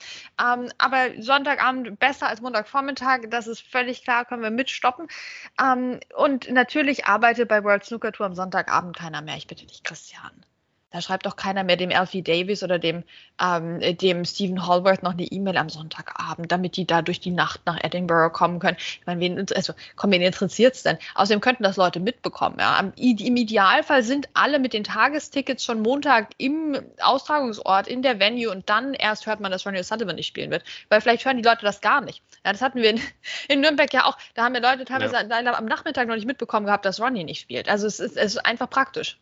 Ähm, 0.41 0.71
aber 0.77 1.09
Sonntagabend 1.19 1.99
besser 1.99 2.27
als 2.27 2.41
Montagvormittag, 2.41 3.29
das 3.29 3.47
ist 3.47 3.61
völlig 3.61 4.03
klar, 4.03 4.25
können 4.25 4.43
wir 4.43 4.51
mitstoppen. 4.51 5.07
Ähm, 5.61 5.99
und 6.15 6.49
natürlich 6.51 7.05
arbeitet 7.05 7.47
bei 7.47 7.63
World 7.63 7.85
Snooker 7.85 8.11
Tour 8.11 8.25
am 8.25 8.35
Sonntagabend 8.35 8.97
keiner 8.97 9.21
mehr. 9.21 9.37
Ich 9.37 9.47
bitte 9.47 9.65
dich, 9.65 9.83
Christian. 9.83 10.45
Da 10.91 11.01
schreibt 11.01 11.25
doch 11.25 11.37
keiner 11.37 11.63
mehr 11.63 11.77
dem 11.77 11.91
Alfie 11.91 12.21
Davis 12.21 12.63
oder 12.63 12.77
dem, 12.77 13.03
ähm, 13.41 13.79
dem 13.97 14.25
Stephen 14.25 14.67
Hallworth 14.67 15.03
noch 15.03 15.13
eine 15.13 15.23
E-Mail 15.23 15.57
am 15.57 15.69
Sonntagabend, 15.69 16.51
damit 16.51 16.75
die 16.75 16.85
da 16.85 17.01
durch 17.01 17.21
die 17.21 17.31
Nacht 17.31 17.61
nach 17.65 17.81
Edinburgh 17.81 18.33
kommen 18.33 18.59
können. 18.59 18.75
Ich 18.77 19.05
meine, 19.05 19.21
wen, 19.21 19.45
also, 19.55 19.73
komm, 19.95 20.11
wen 20.11 20.21
interessiert 20.21 20.75
es 20.75 20.83
denn? 20.83 20.97
Außerdem 21.15 21.39
könnten 21.39 21.63
das 21.63 21.77
Leute 21.77 22.01
mitbekommen. 22.01 22.57
Ja? 22.59 22.77
Im, 22.79 23.17
Im 23.17 23.35
Idealfall 23.37 24.03
sind 24.03 24.27
alle 24.33 24.59
mit 24.59 24.73
den 24.73 24.83
Tagestickets 24.83 25.63
schon 25.63 25.81
Montag 25.81 26.29
im 26.37 26.77
Austragungsort, 27.01 27.87
in 27.87 28.01
der 28.01 28.19
Venue 28.19 28.51
und 28.51 28.69
dann 28.69 28.93
erst 28.93 29.25
hört 29.25 29.39
man, 29.39 29.51
dass 29.51 29.65
Ronnie 29.65 29.79
O'Sullivan 29.79 30.13
nicht 30.13 30.27
spielen 30.27 30.51
wird. 30.51 30.63
Weil 30.89 30.99
vielleicht 30.99 31.25
hören 31.25 31.37
die 31.37 31.43
Leute 31.43 31.63
das 31.63 31.79
gar 31.79 32.01
nicht. 32.01 32.21
Ja, 32.45 32.51
das 32.51 32.61
hatten 32.61 32.81
wir 32.81 32.89
in, 32.89 33.01
in 33.47 33.61
Nürnberg 33.61 33.93
ja 33.93 34.05
auch. 34.05 34.17
Da 34.33 34.43
haben 34.43 34.55
ja 34.55 34.61
Leute 34.61 34.83
teilweise 34.83 35.15
ja. 35.15 35.53
am 35.53 35.65
Nachmittag 35.65 36.09
noch 36.09 36.15
nicht 36.15 36.27
mitbekommen 36.27 36.65
gehabt, 36.65 36.83
dass 36.83 36.99
Ronnie 36.99 37.23
nicht 37.23 37.39
spielt. 37.39 37.69
Also 37.69 37.87
es 37.87 38.01
ist, 38.01 38.17
es 38.17 38.35
ist 38.35 38.45
einfach 38.45 38.69
praktisch. 38.69 39.17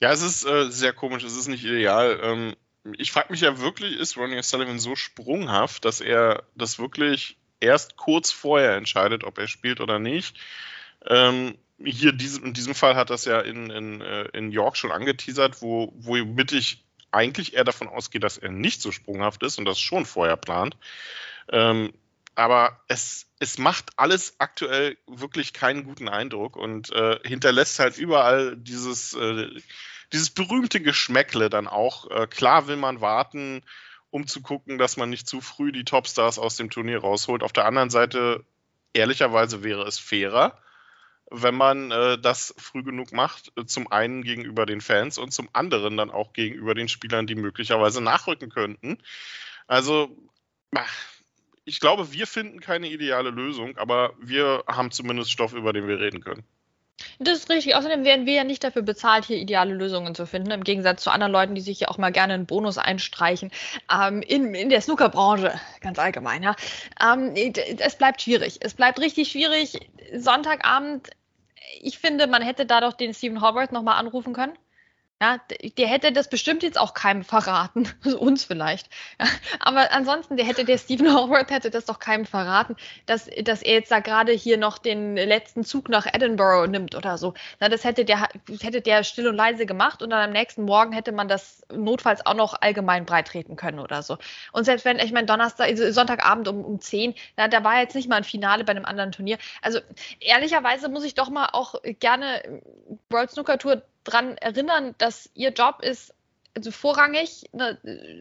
Ja, 0.00 0.12
es 0.12 0.22
ist 0.22 0.44
äh, 0.46 0.70
sehr 0.70 0.92
komisch, 0.92 1.24
es 1.24 1.36
ist 1.36 1.48
nicht 1.48 1.64
ideal. 1.64 2.18
Ähm, 2.22 2.56
ich 2.96 3.12
frage 3.12 3.30
mich 3.30 3.42
ja 3.42 3.58
wirklich, 3.60 3.96
ist 3.96 4.16
Ronnie 4.16 4.42
Sullivan 4.42 4.78
so 4.78 4.96
sprunghaft, 4.96 5.84
dass 5.84 6.00
er 6.00 6.44
das 6.54 6.78
wirklich 6.78 7.36
erst 7.60 7.96
kurz 7.96 8.30
vorher 8.30 8.76
entscheidet, 8.76 9.24
ob 9.24 9.38
er 9.38 9.46
spielt 9.46 9.80
oder 9.80 9.98
nicht? 9.98 10.38
Ähm, 11.06 11.56
hier 11.84 12.12
diese, 12.12 12.42
in 12.42 12.54
diesem 12.54 12.74
Fall 12.74 12.96
hat 12.96 13.10
das 13.10 13.26
ja 13.26 13.40
in, 13.40 13.70
in, 13.70 14.00
äh, 14.00 14.24
in 14.32 14.50
York 14.50 14.76
schon 14.76 14.92
angeteasert, 14.92 15.60
wo, 15.62 15.92
womit 15.96 16.52
ich 16.52 16.84
eigentlich 17.10 17.54
eher 17.54 17.64
davon 17.64 17.88
ausgehe, 17.88 18.20
dass 18.20 18.38
er 18.38 18.50
nicht 18.50 18.80
so 18.80 18.92
sprunghaft 18.92 19.42
ist 19.42 19.58
und 19.58 19.64
das 19.64 19.80
schon 19.80 20.06
vorher 20.06 20.36
plant. 20.36 20.76
Ähm, 21.50 21.92
aber 22.34 22.80
es, 22.88 23.26
es 23.38 23.58
macht 23.58 23.98
alles 23.98 24.34
aktuell 24.38 24.96
wirklich 25.06 25.52
keinen 25.52 25.84
guten 25.84 26.08
Eindruck 26.08 26.56
und 26.56 26.90
äh, 26.92 27.18
hinterlässt 27.24 27.78
halt 27.78 27.98
überall 27.98 28.56
dieses, 28.56 29.14
äh, 29.14 29.48
dieses 30.12 30.30
berühmte 30.30 30.80
Geschmäckle 30.80 31.50
dann 31.50 31.68
auch. 31.68 32.10
Äh, 32.10 32.26
klar 32.26 32.66
will 32.66 32.76
man 32.76 33.00
warten, 33.00 33.62
um 34.10 34.26
zu 34.26 34.42
gucken, 34.42 34.78
dass 34.78 34.96
man 34.96 35.10
nicht 35.10 35.28
zu 35.28 35.40
früh 35.40 35.72
die 35.72 35.84
Topstars 35.84 36.38
aus 36.38 36.56
dem 36.56 36.70
Turnier 36.70 37.00
rausholt. 37.00 37.42
Auf 37.42 37.52
der 37.52 37.66
anderen 37.66 37.90
Seite, 37.90 38.44
ehrlicherweise 38.92 39.62
wäre 39.62 39.86
es 39.86 39.98
fairer, 39.98 40.58
wenn 41.30 41.54
man 41.54 41.90
äh, 41.92 42.18
das 42.18 42.54
früh 42.58 42.82
genug 42.82 43.12
macht, 43.12 43.52
äh, 43.56 43.64
zum 43.64 43.90
einen 43.90 44.22
gegenüber 44.22 44.66
den 44.66 44.80
Fans 44.80 45.16
und 45.16 45.32
zum 45.32 45.48
anderen 45.52 45.96
dann 45.96 46.10
auch 46.10 46.32
gegenüber 46.32 46.74
den 46.74 46.88
Spielern, 46.88 47.26
die 47.26 47.36
möglicherweise 47.36 48.00
nachrücken 48.00 48.50
könnten. 48.50 48.98
Also, 49.68 50.16
ach, 50.74 50.92
ich 51.70 51.78
glaube, 51.78 52.12
wir 52.12 52.26
finden 52.26 52.58
keine 52.58 52.88
ideale 52.88 53.30
Lösung, 53.30 53.76
aber 53.78 54.12
wir 54.20 54.64
haben 54.66 54.90
zumindest 54.90 55.30
Stoff, 55.30 55.52
über 55.52 55.72
den 55.72 55.86
wir 55.86 56.00
reden 56.00 56.20
können. 56.20 56.42
Das 57.20 57.38
ist 57.38 57.48
richtig. 57.48 57.76
Außerdem 57.76 58.04
werden 58.04 58.26
wir 58.26 58.34
ja 58.34 58.44
nicht 58.44 58.64
dafür 58.64 58.82
bezahlt, 58.82 59.24
hier 59.24 59.36
ideale 59.36 59.72
Lösungen 59.72 60.16
zu 60.16 60.26
finden, 60.26 60.50
im 60.50 60.64
Gegensatz 60.64 61.04
zu 61.04 61.12
anderen 61.12 61.32
Leuten, 61.32 61.54
die 61.54 61.60
sich 61.60 61.78
ja 61.78 61.88
auch 61.88 61.96
mal 61.96 62.10
gerne 62.10 62.34
einen 62.34 62.46
Bonus 62.46 62.76
einstreichen. 62.76 63.52
Ähm, 63.88 64.20
in, 64.20 64.52
in 64.52 64.68
der 64.68 64.80
Snookerbranche, 64.80 65.60
ganz 65.80 65.98
allgemein. 66.00 66.42
Ja. 66.42 66.56
Ähm, 67.00 67.32
es 67.78 67.96
bleibt 67.96 68.20
schwierig. 68.20 68.58
Es 68.62 68.74
bleibt 68.74 68.98
richtig 68.98 69.30
schwierig. 69.30 69.78
Sonntagabend, 70.16 71.08
ich 71.80 72.00
finde, 72.00 72.26
man 72.26 72.42
hätte 72.42 72.66
da 72.66 72.80
doch 72.80 72.94
den 72.94 73.14
Stephen 73.14 73.40
Howard 73.40 73.70
nochmal 73.70 73.96
anrufen 73.96 74.32
können. 74.32 74.58
Ja, 75.22 75.38
der 75.76 75.86
hätte 75.86 76.12
das 76.12 76.30
bestimmt 76.30 76.62
jetzt 76.62 76.80
auch 76.80 76.94
keinem 76.94 77.24
verraten, 77.24 77.86
uns 78.18 78.44
vielleicht. 78.44 78.88
Ja, 79.20 79.26
aber 79.58 79.92
ansonsten, 79.92 80.38
der 80.38 80.46
hätte 80.46 80.64
der 80.64 80.78
Stephen 80.78 81.14
Howard 81.14 81.50
hätte 81.50 81.68
das 81.68 81.84
doch 81.84 81.98
keinem 81.98 82.24
verraten, 82.24 82.74
dass, 83.04 83.28
dass 83.42 83.60
er 83.60 83.74
jetzt 83.74 83.90
da 83.90 84.00
gerade 84.00 84.32
hier 84.32 84.56
noch 84.56 84.78
den 84.78 85.16
letzten 85.16 85.62
Zug 85.62 85.90
nach 85.90 86.06
Edinburgh 86.06 86.68
nimmt 86.70 86.94
oder 86.94 87.18
so. 87.18 87.34
Na, 87.58 87.68
das 87.68 87.84
hätte 87.84 88.06
der, 88.06 88.28
hätte 88.62 88.80
der 88.80 89.04
still 89.04 89.28
und 89.28 89.36
leise 89.36 89.66
gemacht 89.66 90.02
und 90.02 90.08
dann 90.08 90.22
am 90.22 90.32
nächsten 90.32 90.64
Morgen 90.64 90.92
hätte 90.92 91.12
man 91.12 91.28
das 91.28 91.66
notfalls 91.70 92.24
auch 92.24 92.34
noch 92.34 92.54
allgemein 92.58 93.04
breitreten 93.04 93.56
können 93.56 93.78
oder 93.78 94.02
so. 94.02 94.16
Und 94.52 94.64
selbst 94.64 94.86
wenn, 94.86 94.98
ich 94.98 95.12
meine, 95.12 95.26
Donnerstag, 95.26 95.68
also 95.68 95.90
Sonntagabend 95.92 96.48
um, 96.48 96.64
um 96.64 96.80
10, 96.80 97.14
na, 97.36 97.46
da 97.46 97.62
war 97.62 97.78
jetzt 97.78 97.94
nicht 97.94 98.08
mal 98.08 98.16
ein 98.16 98.24
Finale 98.24 98.64
bei 98.64 98.70
einem 98.70 98.86
anderen 98.86 99.12
Turnier. 99.12 99.36
Also 99.60 99.80
ehrlicherweise 100.18 100.88
muss 100.88 101.04
ich 101.04 101.12
doch 101.12 101.28
mal 101.28 101.50
auch 101.52 101.74
gerne 101.98 102.62
World 103.10 103.30
Snooker 103.30 103.58
Tour 103.58 103.82
dran 104.04 104.36
erinnern, 104.38 104.94
dass 104.98 105.30
ihr 105.34 105.50
Job 105.50 105.82
ist, 105.82 106.14
also 106.54 106.70
vorrangig 106.70 107.44
ne, 107.52 107.78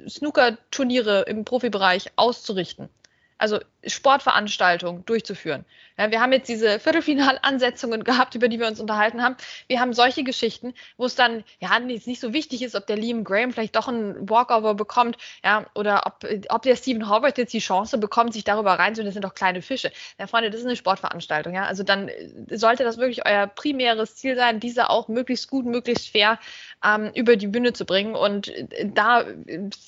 Snooker-Turniere 0.07 1.24
im 1.24 1.45
Profibereich 1.45 2.12
auszurichten. 2.15 2.89
Also 3.38 3.59
Sportveranstaltungen 3.86 5.05
durchzuführen. 5.05 5.65
Ja, 5.98 6.12
wir 6.12 6.21
haben 6.21 6.31
jetzt 6.31 6.48
diese 6.48 6.79
Viertelfinalansetzungen 6.79 8.05
gehabt, 8.05 8.33
über 8.33 8.48
die 8.48 8.57
wir 8.57 8.67
uns 8.67 8.79
unterhalten 8.79 9.21
haben. 9.21 9.36
Wir 9.67 9.81
haben 9.81 9.93
solche 9.93 10.24
Geschichten, 10.24 10.74
wo 10.95 11.05
es 11.05 11.15
dann 11.15 11.43
ja 11.59 11.77
nicht 11.79 12.21
so 12.21 12.31
wichtig 12.31 12.62
ist, 12.62 12.75
ob 12.75 12.88
der 12.88 12.95
Liam 12.95 13.25
Graham 13.25 13.51
vielleicht 13.51 13.75
doch 13.75 13.89
einen 13.89 14.29
Walkover 14.29 14.75
bekommt, 14.75 15.17
ja, 15.43 15.65
oder 15.75 16.03
ob, 16.05 16.25
ob 16.50 16.62
der 16.62 16.75
Stephen 16.77 17.09
Howard 17.09 17.38
jetzt 17.38 17.53
die 17.53 17.59
Chance 17.59 17.98
bekommt, 17.98 18.33
sich 18.33 18.45
darüber 18.45 18.74
reinzuholen. 18.74 19.07
Das 19.07 19.13
sind 19.13 19.25
doch 19.25 19.33
kleine 19.33 19.62
Fische. 19.62 19.91
Ja, 20.17 20.27
Freunde, 20.27 20.50
das 20.50 20.62
ist 20.62 20.67
eine 20.67 20.77
Sportveranstaltung, 20.77 21.53
ja. 21.53 21.65
Also 21.65 21.83
dann 21.83 22.09
sollte 22.50 22.83
das 22.83 22.98
wirklich 22.98 23.25
euer 23.25 23.48
primäres 23.48 24.15
Ziel 24.15 24.36
sein, 24.36 24.59
diese 24.62 24.89
auch 24.89 25.09
möglichst 25.09 25.50
gut, 25.50 25.65
möglichst 25.65 26.09
fair 26.09 26.39
ähm, 26.86 27.12
über 27.13 27.36
die 27.36 27.48
Bühne 27.48 27.74
zu 27.74 27.86
bringen. 27.86 28.15
Und 28.15 28.53
da 28.83 29.25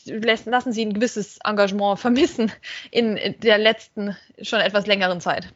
lassen 0.06 0.74
sie 0.74 0.86
ein 0.86 0.94
gewisses 0.94 1.40
Engagement 1.46 2.00
vermissen 2.00 2.52
in 2.92 3.18
der 3.40 3.58
letzten 3.58 3.81
schon 4.42 4.60
etwas 4.60 4.88
längeren 4.88 5.22
Zeit. 5.22 5.54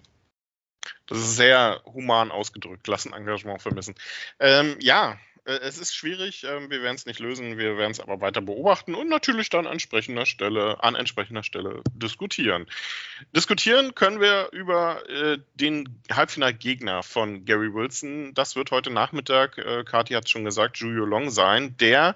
Das 1.07 1.17
ist 1.19 1.35
sehr 1.35 1.81
human 1.85 2.31
ausgedrückt, 2.31 2.87
lassen 2.87 3.13
Engagement 3.13 3.61
vermissen. 3.61 3.95
Ähm, 4.39 4.77
ja, 4.79 5.17
äh, 5.45 5.59
es 5.61 5.77
ist 5.77 5.95
schwierig, 5.95 6.43
äh, 6.43 6.69
wir 6.69 6.81
werden 6.81 6.95
es 6.95 7.05
nicht 7.05 7.19
lösen, 7.19 7.57
wir 7.57 7.77
werden 7.77 7.91
es 7.91 7.99
aber 7.99 8.21
weiter 8.21 8.41
beobachten 8.41 8.95
und 8.95 9.09
natürlich 9.09 9.49
dann 9.49 9.67
an 9.67 9.73
entsprechender 9.73 10.25
Stelle, 10.25 10.83
an 10.83 10.95
entsprechender 10.95 11.43
Stelle 11.43 11.81
diskutieren. 11.93 12.65
Diskutieren 13.35 13.95
können 13.95 14.19
wir 14.19 14.49
über 14.51 15.07
äh, 15.09 15.37
den 15.53 16.01
Halbfinalgegner 16.11 17.03
von 17.03 17.45
Gary 17.45 17.73
Wilson. 17.73 18.33
Das 18.33 18.55
wird 18.55 18.71
heute 18.71 18.89
Nachmittag, 18.89 19.57
äh, 19.57 19.83
Kati 19.83 20.15
hat 20.15 20.25
es 20.25 20.31
schon 20.31 20.45
gesagt, 20.45 20.77
Julio 20.77 21.05
Long 21.05 21.29
sein, 21.29 21.77
der 21.77 22.15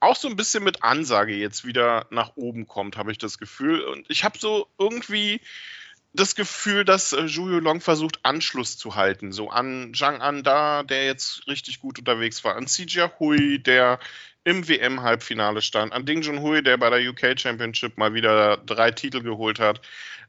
auch 0.00 0.16
so 0.16 0.28
ein 0.28 0.36
bisschen 0.36 0.64
mit 0.64 0.82
Ansage 0.82 1.34
jetzt 1.34 1.64
wieder 1.64 2.06
nach 2.10 2.32
oben 2.36 2.66
kommt, 2.66 2.96
habe 2.96 3.12
ich 3.12 3.18
das 3.18 3.38
Gefühl. 3.38 3.82
Und 3.82 4.06
ich 4.10 4.24
habe 4.24 4.38
so 4.38 4.68
irgendwie 4.78 5.40
das 6.12 6.34
Gefühl, 6.34 6.84
dass 6.84 7.12
äh, 7.12 7.24
Julio 7.24 7.58
Long 7.58 7.80
versucht, 7.80 8.20
Anschluss 8.22 8.78
zu 8.78 8.94
halten. 8.96 9.32
So 9.32 9.50
an 9.50 9.92
Zhang 9.94 10.20
Anda, 10.20 10.82
der 10.82 11.04
jetzt 11.04 11.46
richtig 11.46 11.80
gut 11.80 11.98
unterwegs 11.98 12.42
war, 12.44 12.56
an 12.56 12.66
CJ 12.66 13.08
Hui, 13.18 13.58
der 13.58 13.98
im 14.44 14.68
WM-Halbfinale 14.68 15.60
stand, 15.60 15.92
an 15.92 16.06
Ding 16.06 16.22
Junhui, 16.22 16.62
der 16.62 16.76
bei 16.76 16.88
der 16.88 17.10
UK 17.10 17.38
Championship 17.38 17.98
mal 17.98 18.14
wieder 18.14 18.56
drei 18.58 18.92
Titel 18.92 19.22
geholt 19.22 19.58
hat. 19.58 19.80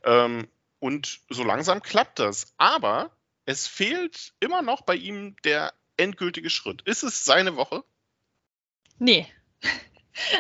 Ähm, 0.04 0.48
und 0.80 1.20
so 1.30 1.44
langsam 1.44 1.82
klappt 1.82 2.20
das. 2.20 2.54
Aber 2.58 3.12
es 3.46 3.68
fehlt 3.68 4.34
immer 4.40 4.62
noch 4.64 4.82
bei 4.82 4.96
ihm 4.96 5.36
der 5.44 5.74
endgültige 5.98 6.50
Schritt. 6.50 6.82
Ist 6.84 7.04
es 7.04 7.26
seine 7.26 7.56
Woche? 7.56 7.84
Nee. 8.98 9.28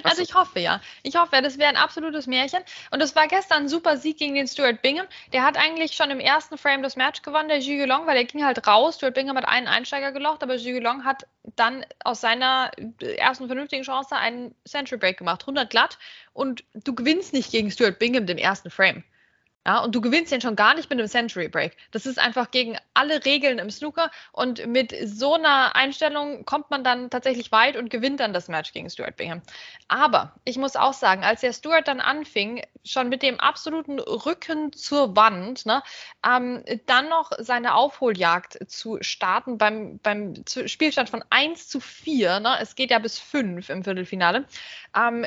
Also 0.03 0.21
ich 0.21 0.33
hoffe 0.33 0.59
ja. 0.59 0.81
Ich 1.03 1.15
hoffe, 1.15 1.41
das 1.41 1.57
wäre 1.57 1.69
ein 1.69 1.77
absolutes 1.77 2.27
Märchen. 2.27 2.59
Und 2.91 3.01
es 3.01 3.15
war 3.15 3.27
gestern 3.27 3.63
ein 3.63 3.69
super 3.69 3.97
Sieg 3.97 4.17
gegen 4.17 4.35
den 4.35 4.47
Stuart 4.47 4.81
Bingham. 4.81 5.07
Der 5.33 5.43
hat 5.43 5.57
eigentlich 5.57 5.93
schon 5.93 6.09
im 6.11 6.19
ersten 6.19 6.57
Frame 6.57 6.83
das 6.83 6.95
Match 6.95 7.21
gewonnen, 7.21 7.49
der 7.49 7.61
Zhuge 7.61 7.85
Long, 7.85 8.07
weil 8.07 8.15
der 8.15 8.25
ging 8.25 8.43
halt 8.43 8.65
raus. 8.67 8.95
Stuart 8.95 9.13
Bingham 9.13 9.37
hat 9.37 9.47
einen 9.47 9.67
Einsteiger 9.67 10.11
gelocht, 10.11 10.43
aber 10.43 10.57
Zhuge 10.57 10.79
Long 10.79 11.05
hat 11.05 11.27
dann 11.55 11.85
aus 12.03 12.21
seiner 12.21 12.71
ersten 12.99 13.47
vernünftigen 13.47 13.83
Chance 13.83 14.15
einen 14.15 14.55
Century 14.67 14.97
Break 14.97 15.17
gemacht. 15.17 15.41
100 15.43 15.69
glatt. 15.69 15.97
Und 16.33 16.63
du 16.73 16.93
gewinnst 16.93 17.33
nicht 17.33 17.51
gegen 17.51 17.71
Stuart 17.71 17.99
Bingham 17.99 18.27
im 18.27 18.37
ersten 18.37 18.69
Frame. 18.69 19.03
Ja, 19.67 19.79
und 19.79 19.93
du 19.93 19.99
gewinnst 19.99 20.31
den 20.31 20.39
schon 20.39 20.55
gar 20.55 20.75
nicht 20.75 20.89
mit 20.89 20.97
einem 20.97 21.09
Century 21.09 21.49
Break. 21.49 21.75
Das 21.91 22.05
ist 22.05 22.19
einfach 22.19 22.51
gegen 22.51 22.77
alle 22.93 23.25
Regeln 23.25 23.59
im 23.59 23.69
Snooker. 23.69 24.09
Und 24.31 24.65
mit 24.65 24.95
so 25.03 25.33
einer 25.33 25.75
Einstellung 25.75 26.45
kommt 26.45 26.71
man 26.71 26.85
dann 26.85 27.09
tatsächlich 27.09 27.51
weit 27.51 27.75
und 27.75 27.89
gewinnt 27.89 28.21
dann 28.21 28.31
das 28.31 28.47
Match 28.47 28.71
gegen 28.71 28.89
Stuart 28.89 29.17
Bingham. 29.17 29.41
Aber 29.89 30.33
ich 30.45 30.57
muss 30.57 30.77
auch 30.77 30.93
sagen, 30.93 31.25
als 31.25 31.41
der 31.41 31.51
Stuart 31.51 31.89
dann 31.89 31.99
anfing, 31.99 32.61
schon 32.87 33.09
mit 33.09 33.21
dem 33.21 33.39
absoluten 33.39 33.99
Rücken 33.99 34.73
zur 34.73 35.15
Wand, 35.15 35.65
ne, 35.65 35.83
ähm, 36.25 36.63
dann 36.85 37.09
noch 37.09 37.31
seine 37.37 37.75
Aufholjagd 37.75 38.69
zu 38.69 38.97
starten 39.01 39.57
beim, 39.57 39.99
beim 39.99 40.33
Spielstand 40.65 41.09
von 41.09 41.23
1 41.29 41.67
zu 41.67 41.79
4, 41.79 42.39
ne, 42.39 42.57
es 42.59 42.75
geht 42.75 42.91
ja 42.91 42.99
bis 42.99 43.19
5 43.19 43.69
im 43.69 43.83
Viertelfinale, 43.83 44.45
ähm, 44.95 45.25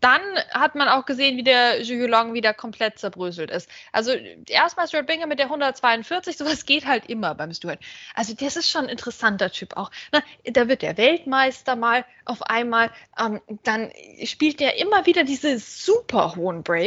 dann 0.00 0.20
hat 0.50 0.74
man 0.74 0.88
auch 0.88 1.06
gesehen, 1.06 1.36
wie 1.36 1.44
der 1.44 1.82
Long 1.84 2.34
wieder 2.34 2.52
komplett 2.52 2.98
zerbröselt 2.98 3.50
ist. 3.50 3.70
Also 3.92 4.12
erstmal 4.48 4.88
Stuart 4.88 5.06
Bingham 5.06 5.28
mit 5.28 5.38
der 5.38 5.46
142, 5.46 6.36
sowas 6.36 6.66
geht 6.66 6.86
halt 6.86 7.06
immer 7.08 7.36
beim 7.36 7.54
Stuart. 7.54 7.78
Also 8.14 8.34
das 8.34 8.56
ist 8.56 8.68
schon 8.68 8.84
ein 8.84 8.88
interessanter 8.88 9.50
Typ 9.50 9.76
auch. 9.76 9.92
Ne? 10.12 10.22
Da 10.52 10.66
wird 10.66 10.82
der 10.82 10.96
Weltmeister 10.96 11.76
mal 11.76 12.04
auf 12.24 12.42
einmal, 12.42 12.90
ähm, 13.18 13.40
dann 13.62 13.92
spielt 14.24 14.58
der 14.58 14.78
immer 14.78 15.06
wieder 15.06 15.22
diese 15.22 15.58
super 15.60 16.34
hohen 16.34 16.64
Breaks. 16.64 16.81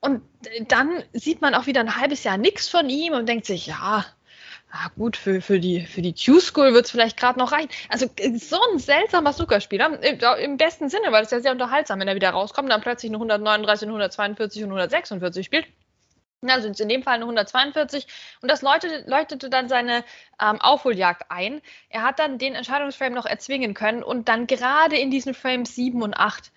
Und 0.00 0.22
dann 0.68 1.02
sieht 1.12 1.40
man 1.40 1.54
auch 1.54 1.66
wieder 1.66 1.80
ein 1.80 1.96
halbes 1.96 2.22
Jahr 2.24 2.38
nichts 2.38 2.68
von 2.68 2.88
ihm 2.88 3.14
und 3.14 3.28
denkt 3.28 3.46
sich, 3.46 3.66
ja, 3.66 4.04
ah, 4.70 4.88
gut, 4.96 5.16
für, 5.16 5.40
für 5.40 5.58
die, 5.58 5.80
für 5.80 6.02
die 6.02 6.14
Q-School 6.14 6.72
wird 6.72 6.84
es 6.84 6.90
vielleicht 6.90 7.16
gerade 7.16 7.38
noch 7.38 7.52
reichen. 7.52 7.70
Also 7.88 8.06
so 8.36 8.58
ein 8.72 8.78
seltsamer 8.78 9.32
Snookerspieler, 9.32 10.00
im 10.38 10.56
besten 10.56 10.88
Sinne, 10.88 11.10
weil 11.10 11.24
es 11.24 11.30
ja 11.30 11.40
sehr 11.40 11.52
unterhaltsam, 11.52 12.00
wenn 12.00 12.08
er 12.08 12.14
wieder 12.14 12.30
rauskommt 12.30 12.66
und 12.66 12.70
dann 12.70 12.80
plötzlich 12.80 13.10
eine 13.10 13.16
139, 13.16 13.84
eine 13.84 13.92
142 13.92 14.62
und 14.62 14.70
146 14.70 15.46
spielt. 15.46 15.66
Also 16.46 16.68
in 16.68 16.88
dem 16.88 17.02
Fall 17.02 17.14
eine 17.14 17.24
142 17.24 18.06
und 18.42 18.48
das 18.48 18.62
leuchtete, 18.62 19.10
leuchtete 19.10 19.50
dann 19.50 19.68
seine 19.68 20.04
ähm, 20.40 20.60
Aufholjagd 20.60 21.28
ein. 21.30 21.60
Er 21.88 22.02
hat 22.02 22.20
dann 22.20 22.38
den 22.38 22.54
Entscheidungsframe 22.54 23.12
noch 23.12 23.26
erzwingen 23.26 23.74
können 23.74 24.04
und 24.04 24.28
dann 24.28 24.46
gerade 24.46 24.96
in 24.96 25.10
diesen 25.10 25.34
Frames 25.34 25.74
7 25.74 26.00
und 26.00 26.14
8 26.14 26.52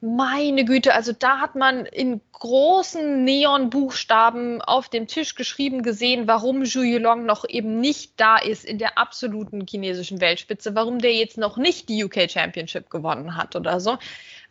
meine 0.00 0.64
Güte, 0.64 0.94
also 0.94 1.12
da 1.12 1.40
hat 1.40 1.54
man 1.54 1.86
in 1.86 2.20
großen 2.32 3.24
Neonbuchstaben 3.24 4.60
auf 4.60 4.88
dem 4.88 5.06
Tisch 5.06 5.34
geschrieben 5.34 5.82
gesehen, 5.82 6.28
warum 6.28 6.64
Zhu 6.64 6.82
Yilong 6.82 7.24
noch 7.24 7.48
eben 7.48 7.80
nicht 7.80 8.12
da 8.16 8.36
ist 8.36 8.64
in 8.64 8.78
der 8.78 8.98
absoluten 8.98 9.66
chinesischen 9.66 10.20
Weltspitze, 10.20 10.74
warum 10.74 10.98
der 10.98 11.14
jetzt 11.14 11.38
noch 11.38 11.56
nicht 11.56 11.88
die 11.88 12.04
UK 12.04 12.30
Championship 12.30 12.90
gewonnen 12.90 13.36
hat 13.36 13.56
oder 13.56 13.80
so. 13.80 13.98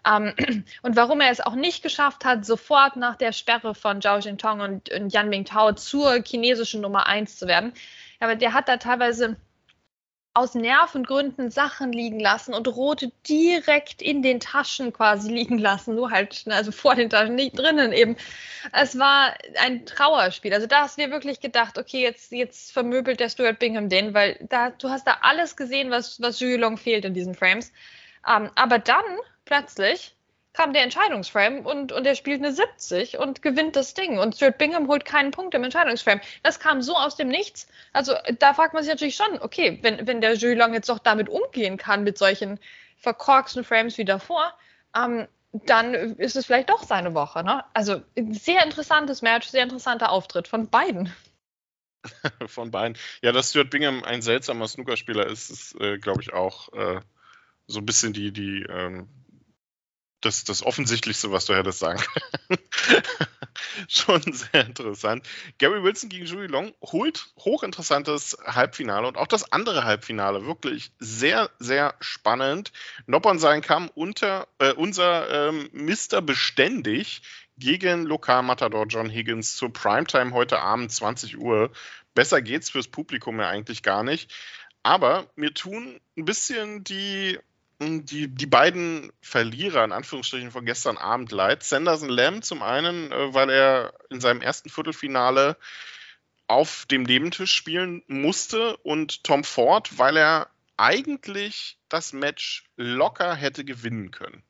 Ähm, 0.05 0.33
und 0.81 0.95
warum 0.95 1.21
er 1.21 1.31
es 1.31 1.41
auch 1.41 1.55
nicht 1.55 1.83
geschafft 1.83 2.25
hat, 2.25 2.45
sofort 2.45 2.95
nach 2.95 3.15
der 3.15 3.31
Sperre 3.31 3.75
von 3.75 4.01
Zhao 4.01 4.17
Jintong 4.17 4.61
und, 4.61 4.89
und 4.91 5.13
Yan 5.13 5.29
Mingtao 5.29 5.73
zur 5.73 6.23
chinesischen 6.23 6.81
Nummer 6.81 7.07
1 7.07 7.37
zu 7.37 7.47
werden. 7.47 7.73
Aber 8.19 8.35
der 8.35 8.53
hat 8.53 8.67
da 8.67 8.77
teilweise 8.77 9.35
aus 10.35 10.53
Nervengründen 10.53 11.49
Sachen 11.49 11.93
liegen 11.93 12.19
lassen 12.19 12.53
und 12.53 12.67
rote 12.67 13.09
direkt 13.27 14.01
in 14.01 14.21
den 14.21 14.41
Taschen 14.41 14.91
quasi 14.91 15.31
liegen 15.33 15.57
lassen, 15.57 15.95
nur 15.95 16.11
halt, 16.11 16.45
also 16.49 16.71
vor 16.71 16.93
den 16.93 17.09
Taschen, 17.09 17.35
nicht 17.35 17.57
drinnen 17.57 17.93
eben. 17.93 18.17
Es 18.73 18.99
war 18.99 19.33
ein 19.59 19.85
Trauerspiel. 19.85 20.53
Also 20.53 20.67
da 20.67 20.81
hast 20.81 20.97
du 20.97 21.03
dir 21.03 21.11
wirklich 21.11 21.39
gedacht, 21.39 21.77
okay, 21.77 22.03
jetzt, 22.03 22.31
jetzt 22.33 22.73
vermöbelt 22.73 23.19
der 23.21 23.29
Stuart 23.29 23.59
Bingham 23.59 23.87
den, 23.89 24.13
weil 24.13 24.37
da, 24.49 24.71
du 24.71 24.89
hast 24.89 25.07
da 25.07 25.19
alles 25.21 25.55
gesehen, 25.55 25.89
was, 25.89 26.21
was 26.21 26.41
Long 26.41 26.77
fehlt 26.77 27.05
in 27.05 27.13
diesen 27.13 27.33
Frames. 27.33 27.71
Ähm, 28.27 28.51
aber 28.55 28.79
dann 28.79 29.05
plötzlich 29.45 30.14
kam 30.55 30.73
der 30.73 30.83
Entscheidungsframe 30.83 31.65
und, 31.65 31.91
und 31.91 32.07
er 32.07 32.15
spielt 32.15 32.41
eine 32.41 32.51
70 32.51 33.17
und 33.17 33.41
gewinnt 33.41 33.75
das 33.75 33.93
Ding. 33.93 34.17
Und 34.17 34.35
Stuart 34.35 34.57
Bingham 34.57 34.87
holt 34.87 35.05
keinen 35.05 35.31
Punkt 35.31 35.53
im 35.53 35.63
Entscheidungsframe. 35.63 36.21
Das 36.43 36.59
kam 36.59 36.81
so 36.81 36.95
aus 36.95 37.15
dem 37.15 37.27
Nichts. 37.27 37.67
Also 37.93 38.13
da 38.39 38.53
fragt 38.53 38.73
man 38.73 38.83
sich 38.83 38.91
natürlich 38.91 39.15
schon, 39.15 39.39
okay, 39.41 39.79
wenn, 39.81 40.07
wenn 40.07 40.21
der 40.21 40.35
Jury 40.35 40.55
Long 40.55 40.73
jetzt 40.73 40.89
doch 40.89 40.99
damit 40.99 41.29
umgehen 41.29 41.77
kann, 41.77 42.03
mit 42.03 42.17
solchen 42.17 42.59
verkorksten 42.97 43.63
Frames 43.63 43.97
wie 43.97 44.05
davor, 44.05 44.53
ähm, 44.95 45.27
dann 45.51 45.93
ist 45.93 46.35
es 46.35 46.45
vielleicht 46.45 46.69
doch 46.69 46.83
seine 46.83 47.13
Woche. 47.13 47.43
Ne? 47.43 47.63
Also 47.73 48.01
sehr 48.15 48.63
interessantes 48.63 49.21
Match, 49.21 49.47
sehr 49.47 49.63
interessanter 49.63 50.11
Auftritt 50.11 50.47
von 50.47 50.69
beiden. 50.69 51.13
von 52.47 52.71
beiden. 52.71 52.97
Ja, 53.21 53.31
dass 53.31 53.49
Stuart 53.49 53.69
Bingham 53.69 54.03
ein 54.03 54.21
seltsamer 54.21 54.67
Snookerspieler 54.67 55.27
ist, 55.27 55.49
ist, 55.49 55.79
äh, 55.79 55.97
glaube 55.97 56.21
ich, 56.21 56.33
auch 56.33 56.71
äh, 56.73 57.01
so 57.67 57.79
ein 57.79 57.85
bisschen 57.85 58.13
die, 58.13 58.31
die 58.31 58.63
ähm, 58.69 59.09
das, 60.25 60.43
das 60.43 60.63
Offensichtlichste, 60.63 61.31
was 61.31 61.45
du 61.45 61.55
hättest 61.55 61.79
sagen 61.79 62.01
können. 62.01 62.59
Schon 63.87 64.21
sehr 64.33 64.65
interessant. 64.65 65.25
Gary 65.57 65.83
Wilson 65.83 66.09
gegen 66.09 66.25
Julie 66.25 66.47
Long 66.47 66.73
holt 66.81 67.27
hochinteressantes 67.39 68.37
Halbfinale 68.45 69.07
und 69.07 69.17
auch 69.17 69.27
das 69.27 69.51
andere 69.51 69.83
Halbfinale 69.83 70.45
wirklich 70.45 70.91
sehr, 70.99 71.49
sehr 71.59 71.95
spannend. 71.99 72.71
Noppern 73.05 73.39
sein 73.39 73.61
kam 73.61 73.89
unter 73.89 74.47
äh, 74.59 74.73
unser 74.73 75.49
ähm, 75.49 75.69
Mr. 75.71 76.21
Beständig 76.21 77.21
gegen 77.57 78.05
Lokalmatador 78.05 78.85
John 78.87 79.09
Higgins 79.09 79.55
zur 79.55 79.71
Primetime 79.71 80.33
heute 80.33 80.59
Abend 80.59 80.91
20 80.91 81.37
Uhr. 81.37 81.71
Besser 82.13 82.41
geht's 82.41 82.69
fürs 82.69 82.87
Publikum 82.87 83.39
ja 83.39 83.47
eigentlich 83.47 83.83
gar 83.83 84.03
nicht. 84.03 84.33
Aber 84.83 85.27
mir 85.35 85.53
tun 85.53 85.99
ein 86.17 86.25
bisschen 86.25 86.83
die 86.83 87.39
die, 87.79 88.27
die 88.27 88.45
beiden 88.45 89.11
Verlierer, 89.21 89.83
in 89.83 89.91
Anführungsstrichen, 89.91 90.51
von 90.51 90.65
gestern 90.65 90.97
Abend 90.97 91.31
leid. 91.31 91.63
Sanderson 91.63 92.09
Lamb 92.09 92.43
zum 92.43 92.63
einen, 92.63 93.11
äh, 93.11 93.33
weil 93.33 93.49
er 93.49 93.93
in 94.09 94.21
seinem 94.21 94.41
ersten 94.41 94.69
Viertelfinale 94.69 95.57
auf 96.47 96.85
dem 96.89 97.03
Nebentisch 97.03 97.53
spielen 97.53 98.03
musste 98.07 98.77
und 98.77 99.23
Tom 99.23 99.43
Ford, 99.43 99.97
weil 99.97 100.17
er 100.17 100.49
eigentlich 100.77 101.77
das 101.89 102.13
Match 102.13 102.65
locker 102.75 103.35
hätte 103.35 103.65
gewinnen 103.65 104.11
können. 104.11 104.43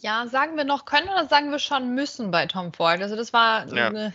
Ja, 0.00 0.26
sagen 0.26 0.56
wir 0.56 0.64
noch 0.64 0.84
können 0.84 1.08
oder 1.08 1.26
sagen 1.26 1.50
wir 1.50 1.58
schon 1.58 1.94
müssen 1.94 2.30
bei 2.30 2.46
Tom 2.46 2.72
Ford? 2.72 3.00
Also 3.00 3.16
das 3.16 3.32
war 3.32 3.66
ja. 3.74 3.88
eine, 3.88 4.12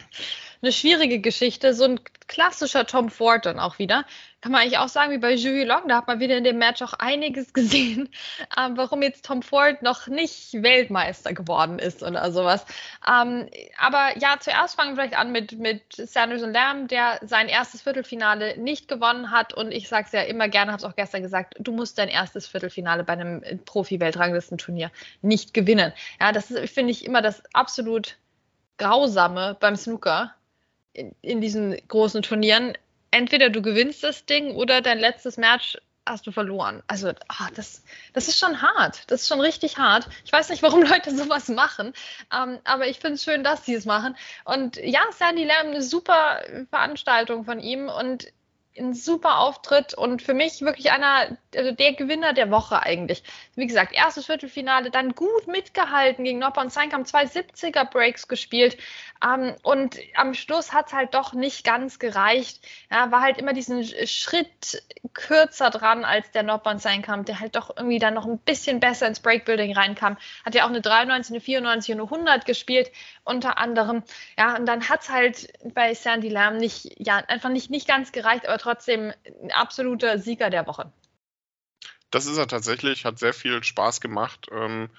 eine 0.61 0.71
schwierige 0.71 1.19
Geschichte. 1.19 1.73
So 1.73 1.85
ein 1.85 1.99
klassischer 2.27 2.85
Tom 2.85 3.09
Ford 3.09 3.45
dann 3.45 3.59
auch 3.59 3.79
wieder 3.79 4.05
kann 4.41 4.51
man 4.51 4.61
eigentlich 4.61 4.79
auch 4.79 4.89
sagen, 4.89 5.11
wie 5.11 5.19
bei 5.19 5.35
Julie 5.35 5.65
Long, 5.65 5.87
da 5.87 5.97
hat 5.97 6.07
man 6.07 6.19
wieder 6.19 6.35
in 6.35 6.43
dem 6.43 6.57
Match 6.57 6.81
auch 6.81 6.93
einiges 6.93 7.53
gesehen, 7.53 8.09
ähm, 8.57 8.75
warum 8.75 9.01
jetzt 9.03 9.25
Tom 9.25 9.43
Ford 9.43 9.83
noch 9.83 10.07
nicht 10.07 10.61
Weltmeister 10.61 11.33
geworden 11.33 11.77
ist 11.79 12.01
oder 12.01 12.31
sowas. 12.31 12.65
Ähm, 13.07 13.47
aber 13.77 14.17
ja, 14.17 14.37
zuerst 14.39 14.75
fangen 14.75 14.91
wir 14.91 15.03
vielleicht 15.03 15.17
an 15.17 15.31
mit, 15.31 15.59
mit 15.59 15.93
Sanderson 15.93 16.51
Lamb, 16.51 16.89
der 16.89 17.19
sein 17.21 17.47
erstes 17.47 17.83
Viertelfinale 17.83 18.57
nicht 18.57 18.87
gewonnen 18.87 19.29
hat. 19.31 19.53
Und 19.53 19.71
ich 19.71 19.87
sage 19.87 20.07
es 20.07 20.11
ja 20.11 20.21
immer 20.23 20.49
gerne, 20.49 20.71
habe 20.71 20.81
es 20.81 20.89
auch 20.89 20.95
gestern 20.95 21.21
gesagt, 21.21 21.55
du 21.59 21.71
musst 21.71 21.99
dein 21.99 22.09
erstes 22.09 22.47
Viertelfinale 22.47 23.03
bei 23.03 23.13
einem 23.13 23.41
Profi-Weltranglistenturnier 23.65 24.91
nicht 25.21 25.53
gewinnen. 25.53 25.93
Ja, 26.19 26.31
das 26.31 26.47
finde 26.47 26.91
ich 26.91 27.05
immer 27.05 27.21
das 27.21 27.43
absolut 27.53 28.17
Grausame 28.77 29.55
beim 29.59 29.75
Snooker 29.75 30.33
in, 30.93 31.13
in 31.21 31.41
diesen 31.41 31.77
großen 31.87 32.23
Turnieren 32.23 32.73
entweder 33.11 33.49
du 33.49 33.61
gewinnst 33.61 34.03
das 34.03 34.25
Ding 34.25 34.55
oder 34.55 34.81
dein 34.81 34.99
letztes 34.99 35.37
Match 35.37 35.77
hast 36.07 36.25
du 36.25 36.31
verloren. 36.31 36.81
Also, 36.87 37.09
ah, 37.27 37.49
das, 37.55 37.83
das 38.13 38.27
ist 38.27 38.39
schon 38.39 38.61
hart. 38.61 39.03
Das 39.11 39.21
ist 39.21 39.27
schon 39.27 39.39
richtig 39.39 39.77
hart. 39.77 40.07
Ich 40.25 40.31
weiß 40.31 40.49
nicht, 40.49 40.63
warum 40.63 40.81
Leute 40.87 41.15
sowas 41.15 41.47
machen, 41.49 41.93
ähm, 42.33 42.59
aber 42.63 42.87
ich 42.87 42.99
finde 42.99 43.15
es 43.15 43.23
schön, 43.23 43.43
dass 43.43 43.65
sie 43.65 43.75
es 43.75 43.85
machen. 43.85 44.15
Und 44.45 44.77
ja, 44.77 45.01
Sandy 45.11 45.43
Lamb, 45.43 45.69
eine 45.69 45.81
super 45.81 46.41
Veranstaltung 46.69 47.45
von 47.45 47.59
ihm 47.59 47.87
und 47.89 48.27
ein 48.77 48.93
super 48.93 49.39
Auftritt 49.39 49.93
und 49.93 50.21
für 50.21 50.33
mich 50.33 50.61
wirklich 50.61 50.91
einer, 50.91 51.37
also 51.55 51.71
der 51.71 51.93
Gewinner 51.93 52.33
der 52.33 52.51
Woche 52.51 52.81
eigentlich. 52.81 53.23
Wie 53.55 53.67
gesagt, 53.67 53.93
erstes 53.93 54.27
Viertelfinale, 54.27 54.91
dann 54.91 55.13
gut 55.13 55.47
mitgehalten 55.47 56.23
gegen 56.23 56.39
Nopper 56.39 56.61
und 56.61 56.71
Seinkam, 56.71 57.05
zwei 57.05 57.25
70er 57.25 57.85
Breaks 57.85 58.27
gespielt. 58.29 58.77
Ähm, 59.23 59.55
und 59.63 59.97
am 60.15 60.33
Schluss 60.33 60.71
hat 60.71 60.87
es 60.87 60.93
halt 60.93 61.13
doch 61.13 61.33
nicht 61.33 61.65
ganz 61.65 61.99
gereicht. 61.99 62.61
Ja, 62.89 63.11
war 63.11 63.21
halt 63.21 63.37
immer 63.37 63.53
diesen 63.53 63.83
Schritt 64.07 64.81
kürzer 65.13 65.69
dran 65.69 66.05
als 66.05 66.31
der 66.31 66.43
Nopper 66.43 66.71
und 66.71 66.81
Seinkam, 66.81 67.25
der 67.25 67.39
halt 67.39 67.55
doch 67.55 67.75
irgendwie 67.75 67.99
dann 67.99 68.13
noch 68.13 68.25
ein 68.25 68.39
bisschen 68.39 68.79
besser 68.79 69.07
ins 69.07 69.19
Breakbuilding 69.19 69.75
reinkam. 69.75 70.17
Hat 70.45 70.55
ja 70.55 70.63
auch 70.63 70.69
eine 70.69 70.81
93, 70.81 71.33
eine 71.33 71.41
94 71.41 71.95
und 71.95 72.01
eine 72.01 72.09
100 72.09 72.45
gespielt, 72.45 72.89
unter 73.25 73.57
anderem. 73.57 74.03
Ja, 74.37 74.55
und 74.55 74.65
dann 74.65 74.87
hat 74.87 75.01
es 75.01 75.09
halt 75.09 75.53
bei 75.73 75.93
Sandy 75.93 76.29
Lamb 76.29 76.59
nicht, 76.59 76.95
ja, 76.97 77.17
einfach 77.27 77.49
nicht, 77.49 77.69
nicht 77.69 77.87
ganz 77.87 78.11
gereicht, 78.11 78.47
aber 78.47 78.60
trotzdem 78.61 79.13
ein 79.43 79.51
absoluter 79.51 80.19
Sieger 80.19 80.49
der 80.49 80.67
Woche. 80.67 80.91
Das 82.11 82.25
ist 82.25 82.37
er 82.37 82.47
tatsächlich, 82.47 83.05
hat 83.05 83.19
sehr 83.19 83.33
viel 83.33 83.63
Spaß 83.63 84.01
gemacht 84.01 84.47
ähm, 84.51 84.89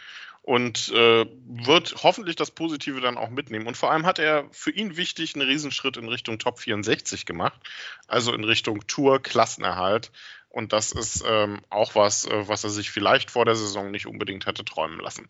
und 0.40 0.88
äh, 0.88 1.26
wird 1.44 1.94
hoffentlich 2.02 2.36
das 2.36 2.50
Positive 2.50 3.00
dann 3.00 3.18
auch 3.18 3.30
mitnehmen. 3.30 3.66
Und 3.66 3.76
vor 3.76 3.92
allem 3.92 4.06
hat 4.06 4.18
er 4.18 4.48
für 4.50 4.70
ihn 4.70 4.96
wichtig 4.96 5.34
einen 5.34 5.46
Riesenschritt 5.46 5.96
in 5.96 6.08
Richtung 6.08 6.38
Top 6.38 6.58
64 6.58 7.26
gemacht, 7.26 7.60
also 8.08 8.32
in 8.32 8.44
Richtung 8.44 8.86
Tour, 8.86 9.22
Klassenerhalt. 9.22 10.10
Und 10.48 10.74
das 10.74 10.92
ist 10.92 11.24
ähm, 11.26 11.62
auch 11.70 11.94
was, 11.94 12.26
äh, 12.26 12.48
was 12.48 12.64
er 12.64 12.70
sich 12.70 12.90
vielleicht 12.90 13.30
vor 13.30 13.44
der 13.44 13.54
Saison 13.54 13.90
nicht 13.90 14.06
unbedingt 14.06 14.46
hätte 14.46 14.64
träumen 14.64 15.00
lassen. 15.00 15.28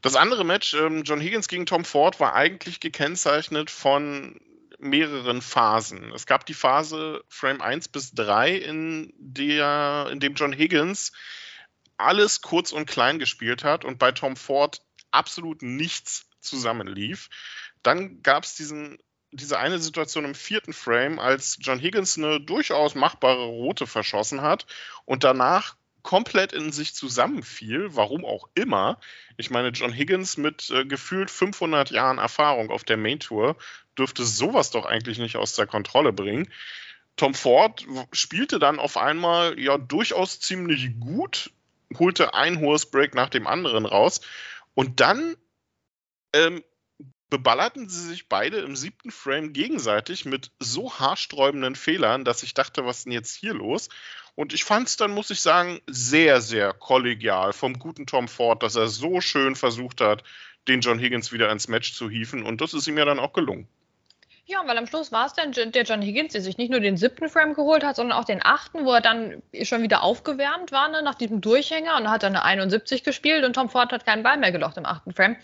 Das 0.00 0.14
andere 0.14 0.44
Match, 0.44 0.72
ähm, 0.74 1.02
John 1.04 1.20
Higgins 1.20 1.48
gegen 1.48 1.66
Tom 1.66 1.84
Ford, 1.84 2.20
war 2.20 2.34
eigentlich 2.34 2.80
gekennzeichnet 2.80 3.70
von 3.70 4.40
mehreren 4.84 5.42
Phasen. 5.42 6.12
Es 6.12 6.26
gab 6.26 6.46
die 6.46 6.54
Phase 6.54 7.24
Frame 7.28 7.60
1 7.60 7.88
bis 7.88 8.12
3, 8.12 8.54
in, 8.54 9.12
der, 9.16 10.08
in 10.12 10.20
dem 10.20 10.34
John 10.34 10.52
Higgins 10.52 11.12
alles 11.96 12.42
kurz 12.42 12.72
und 12.72 12.86
klein 12.86 13.18
gespielt 13.18 13.64
hat 13.64 13.84
und 13.84 13.98
bei 13.98 14.12
Tom 14.12 14.36
Ford 14.36 14.82
absolut 15.10 15.62
nichts 15.62 16.28
zusammenlief. 16.40 17.30
Dann 17.82 18.22
gab 18.22 18.44
es 18.44 18.54
diese 18.54 19.58
eine 19.58 19.78
Situation 19.78 20.24
im 20.24 20.34
vierten 20.34 20.72
Frame, 20.72 21.18
als 21.18 21.58
John 21.60 21.78
Higgins 21.78 22.18
eine 22.18 22.40
durchaus 22.40 22.94
machbare 22.94 23.44
Rote 23.44 23.86
verschossen 23.86 24.42
hat 24.42 24.66
und 25.04 25.24
danach 25.24 25.76
komplett 26.04 26.52
in 26.52 26.70
sich 26.70 26.94
zusammenfiel, 26.94 27.96
warum 27.96 28.24
auch 28.24 28.48
immer. 28.54 29.00
Ich 29.38 29.50
meine, 29.50 29.70
John 29.70 29.92
Higgins 29.92 30.36
mit 30.36 30.70
äh, 30.70 30.84
gefühlt 30.84 31.30
500 31.30 31.90
Jahren 31.90 32.18
Erfahrung 32.18 32.70
auf 32.70 32.84
der 32.84 32.98
Main 32.98 33.20
Tour 33.20 33.56
dürfte 33.98 34.24
sowas 34.24 34.70
doch 34.70 34.86
eigentlich 34.86 35.18
nicht 35.18 35.36
aus 35.36 35.54
der 35.54 35.66
Kontrolle 35.66 36.12
bringen. 36.12 36.48
Tom 37.16 37.34
Ford 37.34 37.86
spielte 38.12 38.58
dann 38.58 38.78
auf 38.78 38.96
einmal 38.96 39.58
ja 39.58 39.78
durchaus 39.78 40.40
ziemlich 40.40 40.98
gut, 40.98 41.50
holte 41.96 42.34
ein 42.34 42.58
hohes 42.58 42.86
Break 42.86 43.14
nach 43.14 43.28
dem 43.28 43.46
anderen 43.46 43.86
raus 43.86 44.20
und 44.74 45.00
dann 45.00 45.36
ähm, 46.32 46.64
beballerten 47.30 47.88
sie 47.88 48.08
sich 48.08 48.28
beide 48.28 48.58
im 48.58 48.76
siebten 48.76 49.10
Frame 49.10 49.52
gegenseitig 49.52 50.24
mit 50.24 50.50
so 50.58 50.98
haarsträubenden 50.98 51.74
Fehlern, 51.74 52.24
dass 52.24 52.42
ich 52.42 52.54
dachte, 52.54 52.84
was 52.84 52.98
ist 52.98 53.04
denn 53.06 53.12
jetzt 53.12 53.34
hier 53.34 53.54
los? 53.54 53.88
Und 54.36 54.52
ich 54.52 54.64
fand 54.64 54.88
es 54.88 54.96
dann, 54.96 55.12
muss 55.12 55.30
ich 55.30 55.40
sagen, 55.40 55.80
sehr, 55.86 56.40
sehr 56.40 56.72
kollegial 56.72 57.52
vom 57.52 57.78
guten 57.78 58.06
Tom 58.06 58.28
Ford, 58.28 58.62
dass 58.62 58.74
er 58.74 58.88
so 58.88 59.20
schön 59.20 59.56
versucht 59.56 60.00
hat, 60.00 60.24
den 60.68 60.80
John 60.80 60.98
Higgins 60.98 61.32
wieder 61.32 61.50
ins 61.50 61.68
Match 61.68 61.94
zu 61.94 62.10
hieven. 62.10 62.44
Und 62.44 62.60
das 62.60 62.74
ist 62.74 62.86
ihm 62.86 62.98
ja 62.98 63.04
dann 63.04 63.18
auch 63.18 63.32
gelungen. 63.32 63.68
Ja, 64.46 64.58
weil 64.66 64.76
am 64.76 64.86
Schluss 64.86 65.10
war 65.10 65.26
es 65.26 65.32
dann 65.32 65.52
der 65.52 65.84
John 65.84 66.02
Higgins, 66.02 66.34
der 66.34 66.42
sich 66.42 66.58
nicht 66.58 66.70
nur 66.70 66.80
den 66.80 66.98
siebten 66.98 67.30
Frame 67.30 67.54
geholt 67.54 67.82
hat, 67.82 67.96
sondern 67.96 68.18
auch 68.18 68.26
den 68.26 68.44
achten, 68.44 68.84
wo 68.84 68.92
er 68.92 69.00
dann 69.00 69.42
schon 69.62 69.82
wieder 69.82 70.02
aufgewärmt 70.02 70.70
war 70.70 70.88
ne, 70.88 71.02
nach 71.02 71.14
diesem 71.14 71.40
Durchhänger 71.40 71.96
und 71.96 72.10
hat 72.10 72.24
dann 72.24 72.36
eine 72.36 72.44
71 72.44 73.04
gespielt 73.04 73.44
und 73.44 73.54
Tom 73.54 73.70
Ford 73.70 73.90
hat 73.90 74.04
keinen 74.04 74.22
Ball 74.22 74.36
mehr 74.36 74.52
gelocht 74.52 74.76
im 74.76 74.84
achten 74.84 75.14
Frame. 75.14 75.36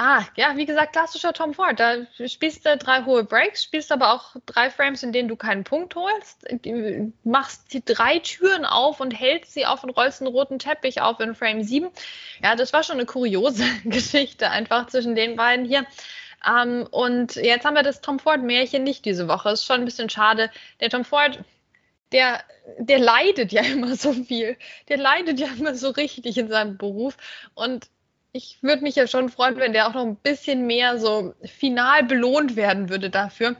Ah, 0.00 0.22
ja, 0.36 0.56
wie 0.56 0.64
gesagt, 0.64 0.92
klassischer 0.92 1.32
Tom 1.32 1.54
Ford. 1.54 1.78
Da 1.78 2.06
spielst 2.26 2.64
du 2.64 2.76
drei 2.76 3.04
hohe 3.04 3.24
Breaks, 3.24 3.64
spielst 3.64 3.90
aber 3.90 4.12
auch 4.12 4.36
drei 4.46 4.70
Frames, 4.70 5.02
in 5.02 5.12
denen 5.12 5.28
du 5.28 5.34
keinen 5.34 5.64
Punkt 5.64 5.96
holst, 5.96 6.46
machst 7.24 7.72
die 7.72 7.84
drei 7.84 8.20
Türen 8.20 8.64
auf 8.64 9.00
und 9.00 9.10
hältst 9.10 9.54
sie 9.54 9.66
auf 9.66 9.82
und 9.82 9.90
rollst 9.90 10.20
einen 10.20 10.32
roten 10.32 10.60
Teppich 10.60 11.00
auf 11.00 11.18
in 11.18 11.34
Frame 11.34 11.64
7. 11.64 11.90
Ja, 12.44 12.54
das 12.54 12.72
war 12.72 12.84
schon 12.84 12.96
eine 12.96 13.06
kuriose 13.06 13.64
Geschichte 13.84 14.50
einfach 14.50 14.86
zwischen 14.86 15.16
den 15.16 15.34
beiden 15.34 15.64
hier. 15.66 15.84
Ähm, 16.46 16.86
und 16.90 17.36
jetzt 17.36 17.64
haben 17.64 17.74
wir 17.74 17.82
das 17.82 18.00
Tom 18.00 18.18
Ford-Märchen 18.18 18.84
nicht 18.84 19.04
diese 19.04 19.28
Woche. 19.28 19.50
Ist 19.50 19.64
schon 19.64 19.80
ein 19.80 19.84
bisschen 19.84 20.10
schade. 20.10 20.50
Der 20.80 20.90
Tom 20.90 21.04
Ford, 21.04 21.40
der, 22.12 22.42
der 22.78 22.98
leidet 22.98 23.52
ja 23.52 23.62
immer 23.72 23.96
so 23.96 24.12
viel. 24.12 24.56
Der 24.88 24.98
leidet 24.98 25.40
ja 25.40 25.48
immer 25.58 25.74
so 25.74 25.90
richtig 25.90 26.38
in 26.38 26.48
seinem 26.48 26.76
Beruf. 26.76 27.16
Und 27.54 27.88
ich 28.32 28.58
würde 28.62 28.82
mich 28.82 28.96
ja 28.96 29.06
schon 29.06 29.30
freuen, 29.30 29.56
wenn 29.56 29.72
der 29.72 29.88
auch 29.88 29.94
noch 29.94 30.04
ein 30.04 30.16
bisschen 30.16 30.66
mehr 30.66 30.98
so 30.98 31.34
final 31.44 32.04
belohnt 32.04 32.56
werden 32.56 32.88
würde 32.88 33.10
dafür. 33.10 33.56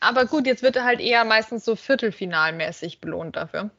Aber 0.00 0.26
gut, 0.26 0.46
jetzt 0.46 0.62
wird 0.62 0.76
er 0.76 0.84
halt 0.84 1.00
eher 1.00 1.24
meistens 1.24 1.64
so 1.64 1.76
viertelfinalmäßig 1.76 3.00
belohnt 3.00 3.36
dafür. 3.36 3.70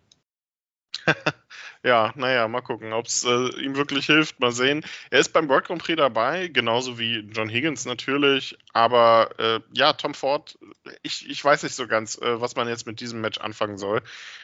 ja, 1.83 2.13
naja, 2.15 2.47
mal 2.47 2.61
gucken, 2.61 2.93
ob 2.93 3.07
es 3.07 3.25
äh, 3.25 3.47
ihm 3.61 3.75
wirklich 3.75 4.05
hilft. 4.05 4.39
Mal 4.39 4.53
sehen. 4.53 4.85
Er 5.09 5.19
ist 5.19 5.33
beim 5.33 5.49
World 5.49 5.65
Grand 5.65 5.83
Prix 5.83 5.97
dabei, 5.97 6.47
genauso 6.47 6.97
wie 6.97 7.19
John 7.31 7.49
Higgins 7.49 7.85
natürlich. 7.85 8.57
Aber 8.71 9.31
äh, 9.37 9.59
ja, 9.73 9.91
Tom 9.91 10.13
Ford, 10.13 10.57
ich, 11.01 11.29
ich 11.29 11.43
weiß 11.43 11.63
nicht 11.63 11.75
so 11.75 11.87
ganz, 11.87 12.17
äh, 12.17 12.39
was 12.39 12.55
man 12.55 12.69
jetzt 12.69 12.87
mit 12.87 13.01
diesem 13.01 13.19
Match 13.19 13.37
anfangen 13.39 13.77
soll. 13.77 14.01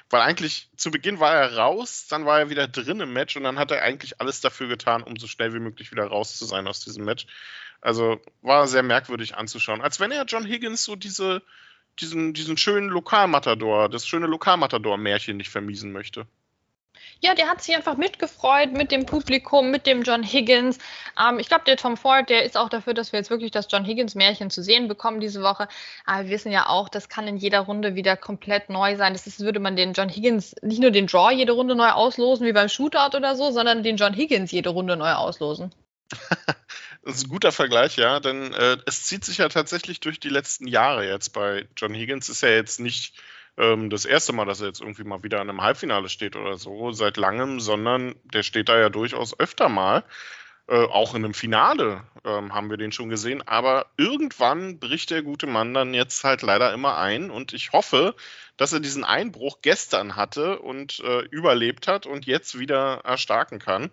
Weil 0.09 0.21
eigentlich 0.21 0.69
zu 0.75 0.91
Beginn 0.91 1.19
war 1.19 1.33
er 1.33 1.55
raus, 1.55 2.07
dann 2.09 2.25
war 2.25 2.39
er 2.39 2.49
wieder 2.49 2.67
drin 2.67 2.99
im 2.99 3.13
Match 3.13 3.37
und 3.37 3.43
dann 3.43 3.57
hat 3.57 3.71
er 3.71 3.83
eigentlich 3.83 4.19
alles 4.19 4.41
dafür 4.41 4.67
getan, 4.67 5.03
um 5.03 5.15
so 5.15 5.27
schnell 5.27 5.53
wie 5.53 5.59
möglich 5.59 5.91
wieder 5.91 6.07
raus 6.07 6.37
zu 6.37 6.45
sein 6.45 6.67
aus 6.67 6.81
diesem 6.81 7.05
Match. 7.05 7.25
Also 7.81 8.19
war 8.41 8.67
sehr 8.67 8.83
merkwürdig 8.83 9.35
anzuschauen. 9.35 9.81
Als 9.81 9.99
wenn 9.99 10.11
er 10.11 10.25
John 10.25 10.45
Higgins 10.45 10.83
so 10.83 10.95
diese, 10.95 11.41
diesen, 11.99 12.33
diesen 12.33 12.57
schönen 12.57 12.89
Lokalmatador, 12.89 13.89
das 13.89 14.07
schöne 14.07 14.27
Lokalmatador-Märchen 14.27 15.37
nicht 15.37 15.49
vermiesen 15.49 15.91
möchte. 15.91 16.27
Ja, 17.21 17.35
der 17.35 17.49
hat 17.49 17.61
sich 17.61 17.75
einfach 17.75 17.97
mitgefreut 17.97 18.71
mit 18.71 18.91
dem 18.91 19.05
Publikum, 19.05 19.71
mit 19.71 19.85
dem 19.85 20.03
John 20.03 20.23
Higgins. 20.23 20.77
Ähm, 21.19 21.39
ich 21.39 21.49
glaube, 21.49 21.65
der 21.65 21.77
Tom 21.77 21.97
Ford, 21.97 22.29
der 22.29 22.43
ist 22.43 22.57
auch 22.57 22.69
dafür, 22.69 22.93
dass 22.93 23.11
wir 23.11 23.19
jetzt 23.19 23.29
wirklich 23.29 23.51
das 23.51 23.67
John 23.69 23.85
Higgins-Märchen 23.85 24.49
zu 24.49 24.63
sehen 24.63 24.87
bekommen 24.87 25.19
diese 25.19 25.41
Woche. 25.41 25.67
Aber 26.05 26.23
wir 26.23 26.31
wissen 26.31 26.51
ja 26.51 26.67
auch, 26.67 26.89
das 26.89 27.09
kann 27.09 27.27
in 27.27 27.37
jeder 27.37 27.61
Runde 27.61 27.95
wieder 27.95 28.15
komplett 28.15 28.69
neu 28.69 28.95
sein. 28.95 29.13
Das 29.13 29.27
ist, 29.27 29.41
würde 29.41 29.59
man 29.59 29.75
den 29.75 29.93
John 29.93 30.09
Higgins 30.09 30.55
nicht 30.61 30.81
nur 30.81 30.91
den 30.91 31.07
Draw 31.07 31.33
jede 31.33 31.51
Runde 31.51 31.75
neu 31.75 31.89
auslosen, 31.89 32.47
wie 32.47 32.53
beim 32.53 32.69
Shootout 32.69 33.17
oder 33.17 33.35
so, 33.35 33.51
sondern 33.51 33.83
den 33.83 33.97
John 33.97 34.13
Higgins 34.13 34.51
jede 34.51 34.69
Runde 34.69 34.95
neu 34.95 35.13
auslosen. 35.13 35.73
Das 37.01 37.15
ist 37.15 37.23
ein 37.27 37.29
guter 37.29 37.53
Vergleich, 37.53 37.95
ja, 37.95 38.19
denn 38.19 38.53
äh, 38.53 38.77
es 38.85 39.05
zieht 39.05 39.23
sich 39.23 39.37
ja 39.37 39.47
tatsächlich 39.47 40.01
durch 40.01 40.19
die 40.19 40.29
letzten 40.29 40.67
Jahre 40.67 41.07
jetzt 41.07 41.29
bei 41.29 41.65
John 41.77 41.93
Higgins. 41.93 42.27
Ist 42.27 42.43
ja 42.43 42.49
jetzt 42.49 42.81
nicht 42.81 43.15
ähm, 43.59 43.89
das 43.89 44.05
erste 44.05 44.33
Mal, 44.33 44.45
dass 44.45 44.61
er 44.61 44.67
jetzt 44.67 44.81
irgendwie 44.81 45.03
mal 45.03 45.21
wieder 45.21 45.41
in 45.41 45.49
einem 45.49 45.61
Halbfinale 45.61 46.09
steht 46.09 46.35
oder 46.35 46.57
so, 46.57 46.91
seit 46.91 47.17
langem, 47.17 47.59
sondern 47.59 48.15
der 48.23 48.43
steht 48.43 48.69
da 48.69 48.79
ja 48.79 48.89
durchaus 48.89 49.37
öfter 49.39 49.69
mal. 49.69 50.03
Äh, 50.67 50.85
auch 50.85 51.15
in 51.15 51.25
einem 51.25 51.33
Finale 51.33 52.03
ähm, 52.23 52.53
haben 52.53 52.69
wir 52.69 52.77
den 52.77 52.91
schon 52.91 53.09
gesehen. 53.09 53.45
Aber 53.47 53.87
irgendwann 53.97 54.79
bricht 54.79 55.09
der 55.09 55.23
gute 55.23 55.47
Mann 55.47 55.73
dann 55.73 55.93
jetzt 55.93 56.23
halt 56.23 56.41
leider 56.41 56.71
immer 56.73 56.97
ein. 56.97 57.31
Und 57.31 57.53
ich 57.53 57.73
hoffe, 57.73 58.15
dass 58.55 58.71
er 58.71 58.79
diesen 58.79 59.03
Einbruch 59.03 59.59
gestern 59.61 60.15
hatte 60.15 60.59
und 60.59 60.99
äh, 60.99 61.21
überlebt 61.21 61.87
hat 61.87 62.05
und 62.05 62.25
jetzt 62.25 62.59
wieder 62.59 63.01
erstarken 63.03 63.59
kann. 63.59 63.89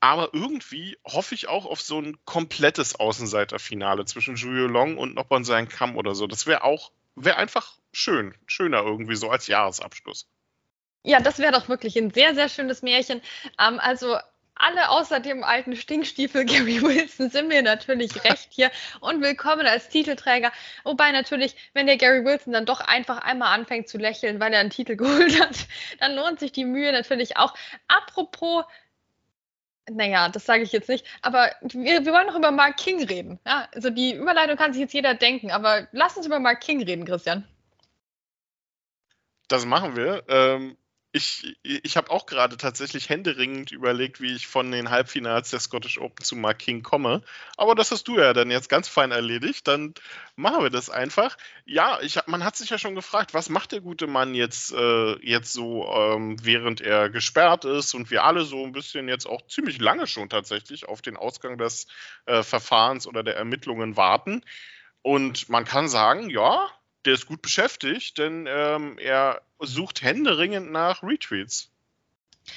Aber 0.00 0.30
irgendwie 0.32 0.98
hoffe 1.04 1.34
ich 1.34 1.48
auch 1.48 1.64
auf 1.64 1.80
so 1.80 2.00
ein 2.00 2.18
komplettes 2.24 2.98
Außenseiterfinale 2.98 4.04
zwischen 4.04 4.36
Julio 4.36 4.66
Long 4.66 4.98
und 4.98 5.14
Noppon 5.14 5.44
sein 5.44 5.68
Kamm 5.68 5.96
oder 5.96 6.14
so. 6.14 6.26
Das 6.26 6.46
wäre 6.46 6.64
auch, 6.64 6.90
wäre 7.16 7.36
einfach 7.36 7.78
schön, 7.92 8.34
schöner 8.46 8.82
irgendwie 8.82 9.16
so 9.16 9.30
als 9.30 9.46
Jahresabschluss. 9.46 10.28
Ja, 11.02 11.20
das 11.20 11.38
wäre 11.38 11.52
doch 11.52 11.68
wirklich 11.68 11.96
ein 11.96 12.10
sehr, 12.10 12.34
sehr 12.34 12.48
schönes 12.48 12.82
Märchen. 12.82 13.20
Ähm, 13.58 13.78
also 13.78 14.16
alle 14.56 14.88
außer 14.88 15.20
dem 15.20 15.44
alten 15.44 15.76
Stinkstiefel 15.76 16.44
Gary 16.46 16.80
Wilson 16.80 17.30
sind 17.30 17.48
mir 17.48 17.62
natürlich 17.62 18.24
recht 18.24 18.48
hier 18.50 18.70
und 19.00 19.20
willkommen 19.20 19.66
als 19.66 19.88
Titelträger. 19.88 20.52
Wobei 20.84 21.10
natürlich, 21.12 21.56
wenn 21.72 21.86
der 21.86 21.96
Gary 21.96 22.24
Wilson 22.24 22.52
dann 22.52 22.66
doch 22.66 22.80
einfach 22.80 23.18
einmal 23.18 23.52
anfängt 23.54 23.88
zu 23.88 23.98
lächeln, 23.98 24.40
weil 24.40 24.52
er 24.52 24.60
einen 24.60 24.70
Titel 24.70 24.96
geholt 24.96 25.40
hat, 25.40 25.56
dann 26.00 26.14
lohnt 26.14 26.40
sich 26.40 26.52
die 26.52 26.64
Mühe 26.64 26.92
natürlich 26.92 27.36
auch. 27.36 27.54
Apropos 27.88 28.64
naja, 29.90 30.28
das 30.28 30.46
sage 30.46 30.62
ich 30.62 30.72
jetzt 30.72 30.88
nicht. 30.88 31.06
Aber 31.22 31.50
wir, 31.62 32.04
wir, 32.04 32.12
wollen 32.12 32.26
noch 32.26 32.36
über 32.36 32.50
Mark 32.50 32.76
King 32.76 33.04
reden. 33.04 33.38
Ja, 33.46 33.68
also 33.74 33.90
die 33.90 34.14
Überleitung 34.14 34.56
kann 34.56 34.72
sich 34.72 34.80
jetzt 34.80 34.94
jeder 34.94 35.14
denken, 35.14 35.50
aber 35.50 35.88
lass 35.92 36.16
uns 36.16 36.26
über 36.26 36.40
Mark 36.40 36.60
King 36.60 36.82
reden, 36.82 37.04
Christian. 37.04 37.46
Das 39.48 39.66
machen 39.66 39.96
wir. 39.96 40.24
Ähm, 40.28 40.76
ich 41.14 41.56
ich 41.62 41.96
habe 41.96 42.10
auch 42.10 42.26
gerade 42.26 42.56
tatsächlich 42.56 43.08
händeringend 43.08 43.70
überlegt, 43.70 44.20
wie 44.20 44.34
ich 44.34 44.48
von 44.48 44.72
den 44.72 44.90
Halbfinals 44.90 45.50
der 45.50 45.60
Scottish 45.60 45.98
Open 45.98 46.24
zu 46.24 46.34
Mark 46.34 46.58
King 46.58 46.82
komme. 46.82 47.22
Aber 47.56 47.76
das 47.76 47.92
hast 47.92 48.08
du 48.08 48.18
ja 48.18 48.32
dann 48.32 48.50
jetzt 48.50 48.68
ganz 48.68 48.88
fein 48.88 49.12
erledigt. 49.12 49.68
Dann 49.68 49.94
machen 50.34 50.64
wir 50.64 50.70
das 50.70 50.90
einfach. 50.90 51.36
Ja, 51.66 52.00
ich, 52.02 52.18
man 52.26 52.42
hat 52.42 52.56
sich 52.56 52.70
ja 52.70 52.78
schon 52.78 52.96
gefragt, 52.96 53.32
was 53.32 53.48
macht 53.48 53.70
der 53.70 53.80
gute 53.80 54.08
Mann 54.08 54.34
jetzt, 54.34 54.72
äh, 54.72 55.12
jetzt 55.24 55.52
so, 55.52 55.86
ähm, 55.86 56.36
während 56.42 56.80
er 56.80 57.10
gesperrt 57.10 57.64
ist 57.64 57.94
und 57.94 58.10
wir 58.10 58.24
alle 58.24 58.42
so 58.44 58.64
ein 58.64 58.72
bisschen 58.72 59.08
jetzt 59.08 59.26
auch 59.26 59.46
ziemlich 59.46 59.80
lange 59.80 60.08
schon 60.08 60.28
tatsächlich 60.28 60.88
auf 60.88 61.00
den 61.00 61.16
Ausgang 61.16 61.58
des 61.58 61.86
äh, 62.26 62.42
Verfahrens 62.42 63.06
oder 63.06 63.22
der 63.22 63.36
Ermittlungen 63.36 63.96
warten. 63.96 64.42
Und 65.02 65.48
man 65.48 65.64
kann 65.64 65.88
sagen, 65.88 66.28
ja, 66.28 66.68
der 67.04 67.14
ist 67.14 67.26
gut 67.26 67.42
beschäftigt, 67.42 68.18
denn 68.18 68.46
ähm, 68.48 68.98
er 68.98 69.42
sucht 69.60 70.02
händeringend 70.02 70.70
nach 70.70 71.02
Retweets. 71.02 71.70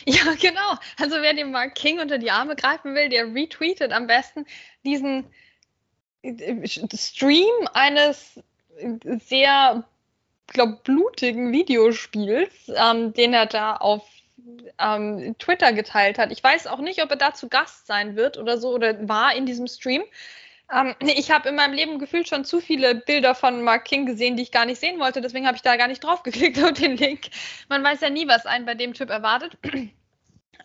Ja, 0.06 0.34
genau. 0.40 0.76
Also 1.00 1.18
wer 1.22 1.34
dem 1.34 1.52
Mark 1.52 1.76
King 1.76 2.00
unter 2.00 2.18
die 2.18 2.32
Arme 2.32 2.56
greifen 2.56 2.96
will, 2.96 3.10
der 3.10 3.34
retweetet 3.34 3.92
am 3.92 4.08
besten 4.08 4.46
diesen 4.86 5.26
äh, 6.22 6.68
Stream 6.68 7.68
eines 7.74 8.40
sehr, 9.28 9.84
glaube 10.48 10.80
blutigen 10.84 11.52
Videospiels, 11.52 12.54
ähm, 12.76 13.14
den 13.14 13.34
er 13.34 13.48
da 13.48 13.76
auf 13.76 14.04
ähm, 14.80 15.36
Twitter 15.40 15.74
geteilt 15.74 16.18
hat. 16.18 16.32
Ich 16.32 16.44
weiß 16.44 16.68
auch 16.68 16.80
nicht, 16.80 17.04
ob 17.04 17.10
er 17.10 17.18
dazu 17.18 17.50
Gast 17.50 17.88
sein 17.88 18.16
wird 18.16 18.38
oder 18.38 18.58
so 18.58 18.70
oder 18.70 19.08
war 19.08 19.36
in 19.36 19.46
diesem 19.46 19.68
Stream. 19.68 20.04
Ähm, 20.73 20.95
ich 20.99 21.32
habe 21.32 21.49
in 21.49 21.56
meinem 21.56 21.73
Leben 21.73 21.99
gefühlt 21.99 22.27
schon 22.27 22.43
zu 22.43 22.60
viele 22.60 22.95
Bilder 22.95 23.36
von 23.36 23.63
Mark 23.63 23.86
King 23.86 24.06
gesehen, 24.06 24.36
die 24.36 24.43
ich 24.43 24.51
gar 24.51 24.65
nicht 24.65 24.80
sehen 24.80 24.99
wollte. 24.99 25.21
Deswegen 25.21 25.47
habe 25.47 25.56
ich 25.56 25.62
da 25.62 25.77
gar 25.77 25.88
nicht 25.88 26.03
drauf 26.03 26.23
geklickt 26.23 26.62
auf 26.63 26.73
den 26.73 26.97
Link. 26.97 27.27
Man 27.69 27.84
weiß 27.84 28.01
ja 28.01 28.10
nie, 28.10 28.27
was 28.27 28.45
einen 28.45 28.65
bei 28.65 28.75
dem 28.75 28.93
Typ 28.93 29.10
erwartet. 29.10 29.58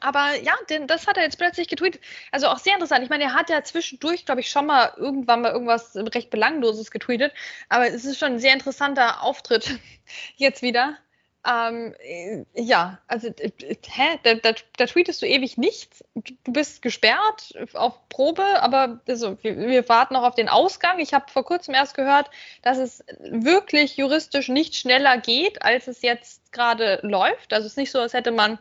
Aber 0.00 0.34
ja, 0.42 0.54
den, 0.68 0.88
das 0.88 1.06
hat 1.06 1.16
er 1.16 1.22
jetzt 1.22 1.38
plötzlich 1.38 1.68
getweetet. 1.68 2.02
Also 2.32 2.48
auch 2.48 2.58
sehr 2.58 2.74
interessant. 2.74 3.04
Ich 3.04 3.10
meine, 3.10 3.24
er 3.24 3.34
hat 3.34 3.50
ja 3.50 3.62
zwischendurch, 3.62 4.26
glaube 4.26 4.40
ich, 4.40 4.50
schon 4.50 4.66
mal 4.66 4.92
irgendwann 4.96 5.42
mal 5.42 5.52
irgendwas 5.52 5.94
recht 5.94 6.30
Belangloses 6.30 6.90
getweetet. 6.90 7.32
Aber 7.68 7.86
es 7.86 8.04
ist 8.04 8.18
schon 8.18 8.32
ein 8.32 8.38
sehr 8.40 8.52
interessanter 8.52 9.22
Auftritt 9.22 9.78
jetzt 10.36 10.62
wieder. 10.62 10.98
Ähm, 11.44 11.92
äh, 11.98 12.44
ja, 12.55 13.00
also, 13.09 13.28
hä, 13.28 14.18
da, 14.22 14.35
da, 14.35 14.52
da, 14.76 14.87
tweetest 14.87 15.22
du 15.22 15.26
ewig 15.26 15.59
nichts. 15.59 16.05
Du 16.14 16.52
bist 16.52 16.83
gesperrt 16.83 17.52
auf 17.74 18.09
Probe, 18.09 18.44
aber 18.62 19.00
also, 19.09 19.37
wir, 19.42 19.59
wir 19.59 19.88
warten 19.88 20.14
noch 20.14 20.22
auf 20.22 20.37
den 20.37 20.48
Ausgang. 20.48 21.00
Ich 21.00 21.14
habe 21.14 21.31
vor 21.31 21.44
kurzem 21.44 21.74
erst 21.74 21.94
gehört, 21.94 22.31
dass 22.62 22.78
es 22.78 23.05
wirklich 23.18 23.96
juristisch 23.96 24.48
nicht 24.48 24.76
schneller 24.76 25.18
geht, 25.18 25.62
als 25.62 25.88
es 25.88 26.02
jetzt 26.02 26.52
gerade 26.52 27.00
läuft. 27.02 27.52
Also 27.52 27.66
es 27.66 27.72
ist 27.72 27.78
nicht 27.78 27.90
so, 27.90 27.98
als 27.98 28.14
hätte 28.14 28.31
man 28.31 28.59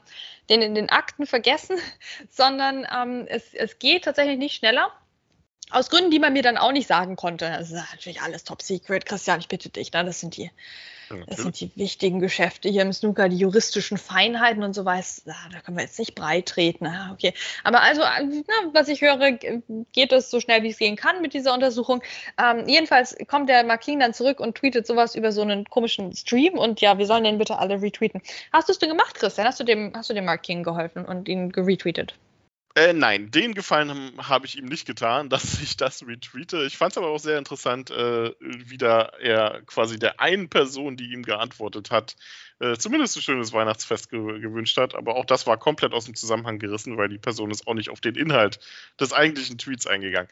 den 0.50 0.64
in 0.64 0.74
den 0.74 0.90
Akten 0.90 1.28
vergessen, 1.28 1.78
sondern 2.30 2.88
ähm, 2.92 3.28
es, 3.28 3.54
es 3.54 3.78
geht 3.78 4.06
tatsächlich 4.06 4.40
nicht 4.40 4.56
schneller. 4.56 4.92
Aus 5.70 5.90
Gründen, 5.90 6.12
die 6.12 6.20
man 6.20 6.34
mir 6.34 6.42
dann 6.42 6.58
auch 6.58 6.72
nicht 6.72 6.88
sagen 6.88 7.16
konnte. 7.16 7.46
Das 7.46 7.70
ist 7.72 7.92
natürlich 7.92 8.22
alles 8.22 8.44
top 8.44 8.62
secret. 8.62 9.06
Christian, 9.06 9.40
ich 9.40 9.48
bitte 9.48 9.70
dich, 9.70 9.94
ne? 9.94 10.04
das 10.04 10.20
sind 10.20 10.36
die 10.36 10.52
das 11.28 11.38
sind 11.38 11.60
die 11.60 11.72
wichtigen 11.76 12.20
Geschäfte 12.20 12.70
hier 12.70 12.82
im 12.82 12.94
Snooker, 12.94 13.30
die 13.30 13.38
juristischen 13.38 13.98
Feinheiten 13.98 14.64
und 14.64 14.74
so 14.74 14.86
was. 14.86 15.24
Ah, 15.28 15.50
da 15.52 15.60
können 15.60 15.78
wir 15.78 15.84
jetzt 15.84 16.00
nicht 16.00 16.16
breit 16.16 16.48
treten. 16.48 16.86
Ah, 16.86 17.12
okay. 17.14 17.34
Aber 17.64 17.82
also, 17.82 18.02
na, 18.02 18.74
was 18.74 18.88
ich 18.88 19.02
höre, 19.02 19.32
geht 19.32 20.12
es 20.12 20.30
so 20.30 20.40
schnell, 20.40 20.64
wie 20.64 20.70
es 20.70 20.78
gehen 20.78 20.96
kann 20.96 21.22
mit 21.22 21.34
dieser 21.34 21.54
Untersuchung. 21.54 22.02
Ähm, 22.42 22.68
jedenfalls 22.68 23.16
kommt 23.28 23.50
der 23.50 23.64
Mark 23.64 23.82
King 23.82 24.00
dann 24.00 24.14
zurück 24.14 24.40
und 24.40 24.56
tweetet 24.56 24.88
sowas 24.88 25.16
über 25.16 25.32
so 25.32 25.42
einen 25.42 25.66
komischen 25.66 26.14
Stream 26.16 26.58
und 26.58 26.82
ja, 26.82 26.98
wir 26.98 27.06
sollen 27.06 27.24
den 27.24 27.38
bitte 27.38 27.58
alle 27.58 27.82
retweeten. 27.82 28.22
Hast 28.52 28.70
du 28.70 28.74
es 28.74 28.80
denn 28.80 28.90
gemacht, 28.90 29.16
Christian? 29.16 29.48
Hast 29.48 29.60
du 29.60 29.64
dem, 29.64 29.92
hast 29.96 30.10
du 30.10 30.14
dem 30.14 30.26
Mark 30.26 30.44
King 30.44 30.64
geholfen 30.64 31.06
und 31.06 31.28
ihn 31.28 31.52
geretweetet? 31.52 32.16
Äh, 32.76 32.94
nein, 32.94 33.32
den 33.32 33.54
Gefallen 33.54 34.14
habe 34.18 34.46
ich 34.46 34.58
ihm 34.58 34.66
nicht 34.66 34.86
getan, 34.86 35.30
dass 35.30 35.62
ich 35.62 35.78
das 35.78 36.06
retweete. 36.06 36.64
Ich 36.66 36.78
fand 36.78 36.94
es 36.94 36.98
aber 36.98 37.08
auch 37.08 37.20
sehr 37.20 37.38
interessant, 37.38 37.92
äh, 37.92 38.32
wie 38.40 38.78
da 38.78 39.12
er 39.20 39.62
quasi 39.66 40.00
der 40.00 40.20
einen 40.20 40.50
Person, 40.50 40.98
die 40.98 41.12
ihm 41.12 41.24
geantwortet 41.24 41.92
hat, 41.92 42.16
äh, 42.60 42.78
zumindest 42.78 43.18
ein 43.18 43.22
schönes 43.22 43.54
Weihnachtsfest 43.54 44.10
ge 44.10 44.40
gewünscht 44.40 44.78
hat. 44.78 44.96
Aber 44.96 45.16
auch 45.16 45.26
das 45.26 45.48
war 45.48 45.58
komplett 45.58 45.94
aus 45.94 46.06
dem 46.06 46.16
Zusammenhang 46.16 46.60
gerissen, 46.60 46.98
weil 46.98 47.10
die 47.10 47.18
Person 47.18 47.52
ist 47.52 47.68
auch 47.68 47.74
nicht 47.74 47.90
auf 47.90 48.00
den 48.00 48.16
Inhalt 48.16 48.60
des 49.00 49.14
eigentlichen 49.14 49.58
Tweets 49.58 49.88
eingegangen. 49.88 50.30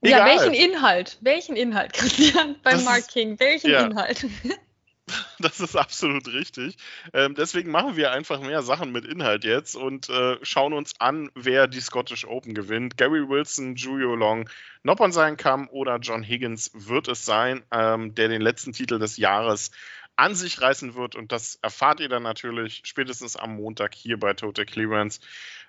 Egal. 0.00 0.20
Ja, 0.20 0.26
welchen 0.26 0.54
Inhalt? 0.54 1.18
Welchen 1.20 1.56
Inhalt, 1.56 1.92
Christian, 1.94 2.56
beim 2.62 2.84
Mark 2.84 3.08
King? 3.08 3.38
Welchen 3.38 3.70
ja. 3.70 3.86
Inhalt? 3.86 4.26
das 5.38 5.60
ist 5.60 5.76
absolut 5.76 6.28
richtig. 6.28 6.76
Ähm, 7.12 7.34
deswegen 7.34 7.70
machen 7.70 7.96
wir 7.96 8.12
einfach 8.12 8.40
mehr 8.40 8.62
Sachen 8.62 8.92
mit 8.92 9.04
Inhalt 9.04 9.44
jetzt 9.44 9.76
und 9.76 10.08
äh, 10.08 10.38
schauen 10.42 10.72
uns 10.72 11.00
an, 11.00 11.30
wer 11.34 11.66
die 11.66 11.80
Scottish 11.80 12.26
Open 12.26 12.54
gewinnt. 12.54 12.96
Gary 12.96 13.28
Wilson, 13.28 13.76
Julio 13.76 14.14
Long, 14.14 14.48
Noppon 14.82 15.12
sein 15.12 15.36
kann 15.36 15.68
oder 15.68 15.98
John 15.98 16.22
Higgins 16.22 16.70
wird 16.74 17.08
es 17.08 17.24
sein, 17.24 17.62
ähm, 17.70 18.14
der 18.14 18.28
den 18.28 18.42
letzten 18.42 18.72
Titel 18.72 18.98
des 18.98 19.16
Jahres 19.16 19.70
an 20.16 20.34
sich 20.34 20.60
reißen 20.60 20.94
wird. 20.94 21.14
Und 21.14 21.32
das 21.32 21.58
erfahrt 21.62 22.00
ihr 22.00 22.08
dann 22.08 22.22
natürlich 22.22 22.82
spätestens 22.84 23.36
am 23.36 23.56
Montag 23.56 23.94
hier 23.94 24.18
bei 24.18 24.34
Total 24.34 24.66
Clearance. 24.66 25.20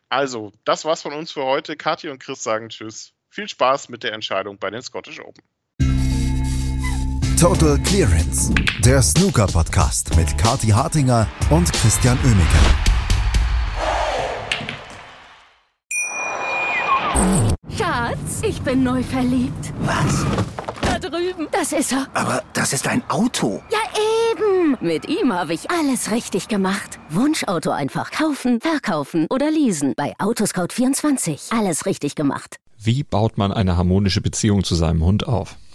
Also, 0.09 0.51
das 0.65 0.85
war's 0.85 1.03
von 1.03 1.13
uns 1.13 1.31
für 1.31 1.43
heute. 1.43 1.77
Kathi 1.77 2.09
und 2.09 2.19
Chris 2.19 2.43
sagen 2.43 2.69
Tschüss. 2.69 3.13
Viel 3.29 3.47
Spaß 3.47 3.89
mit 3.89 4.03
der 4.03 4.13
Entscheidung 4.13 4.57
bei 4.57 4.71
den 4.71 4.81
Scottish 4.81 5.19
Open. 5.19 5.43
Total 7.39 7.77
Clearance, 7.77 8.53
der 8.83 9.01
Snooker-Podcast 9.01 10.13
mit 10.17 10.37
Kati 10.37 10.67
Hartinger 10.67 11.25
und 11.49 11.71
Christian 11.71 12.17
Oemeke. 12.25 12.57
Schatz, 17.77 18.41
ich 18.41 18.61
bin 18.61 18.83
neu 18.83 19.01
verliebt. 19.01 19.71
Was? 19.79 20.25
Da 20.81 20.99
drüben. 20.99 21.47
Das 21.53 21.71
ist 21.71 21.93
er. 21.93 22.07
Aber 22.13 22.43
das 22.51 22.73
ist 22.73 22.85
ein 22.89 23.09
Auto. 23.09 23.63
Ja, 23.71 23.79
eben. 24.33 24.77
Mit 24.81 25.07
ihm 25.07 25.31
habe 25.31 25.53
ich 25.53 25.71
alles 25.71 26.11
richtig 26.11 26.49
gemacht. 26.49 26.99
Wunschauto 27.09 27.71
einfach 27.71 28.11
kaufen, 28.11 28.59
verkaufen 28.59 29.27
oder 29.29 29.49
leasen. 29.49 29.93
Bei 29.95 30.13
Autoscout24. 30.17 31.57
Alles 31.57 31.85
richtig 31.85 32.15
gemacht. 32.15 32.57
Wie 32.77 33.03
baut 33.03 33.37
man 33.37 33.53
eine 33.53 33.77
harmonische 33.77 34.19
Beziehung 34.19 34.65
zu 34.65 34.75
seinem 34.75 35.05
Hund 35.05 35.25
auf? 35.25 35.55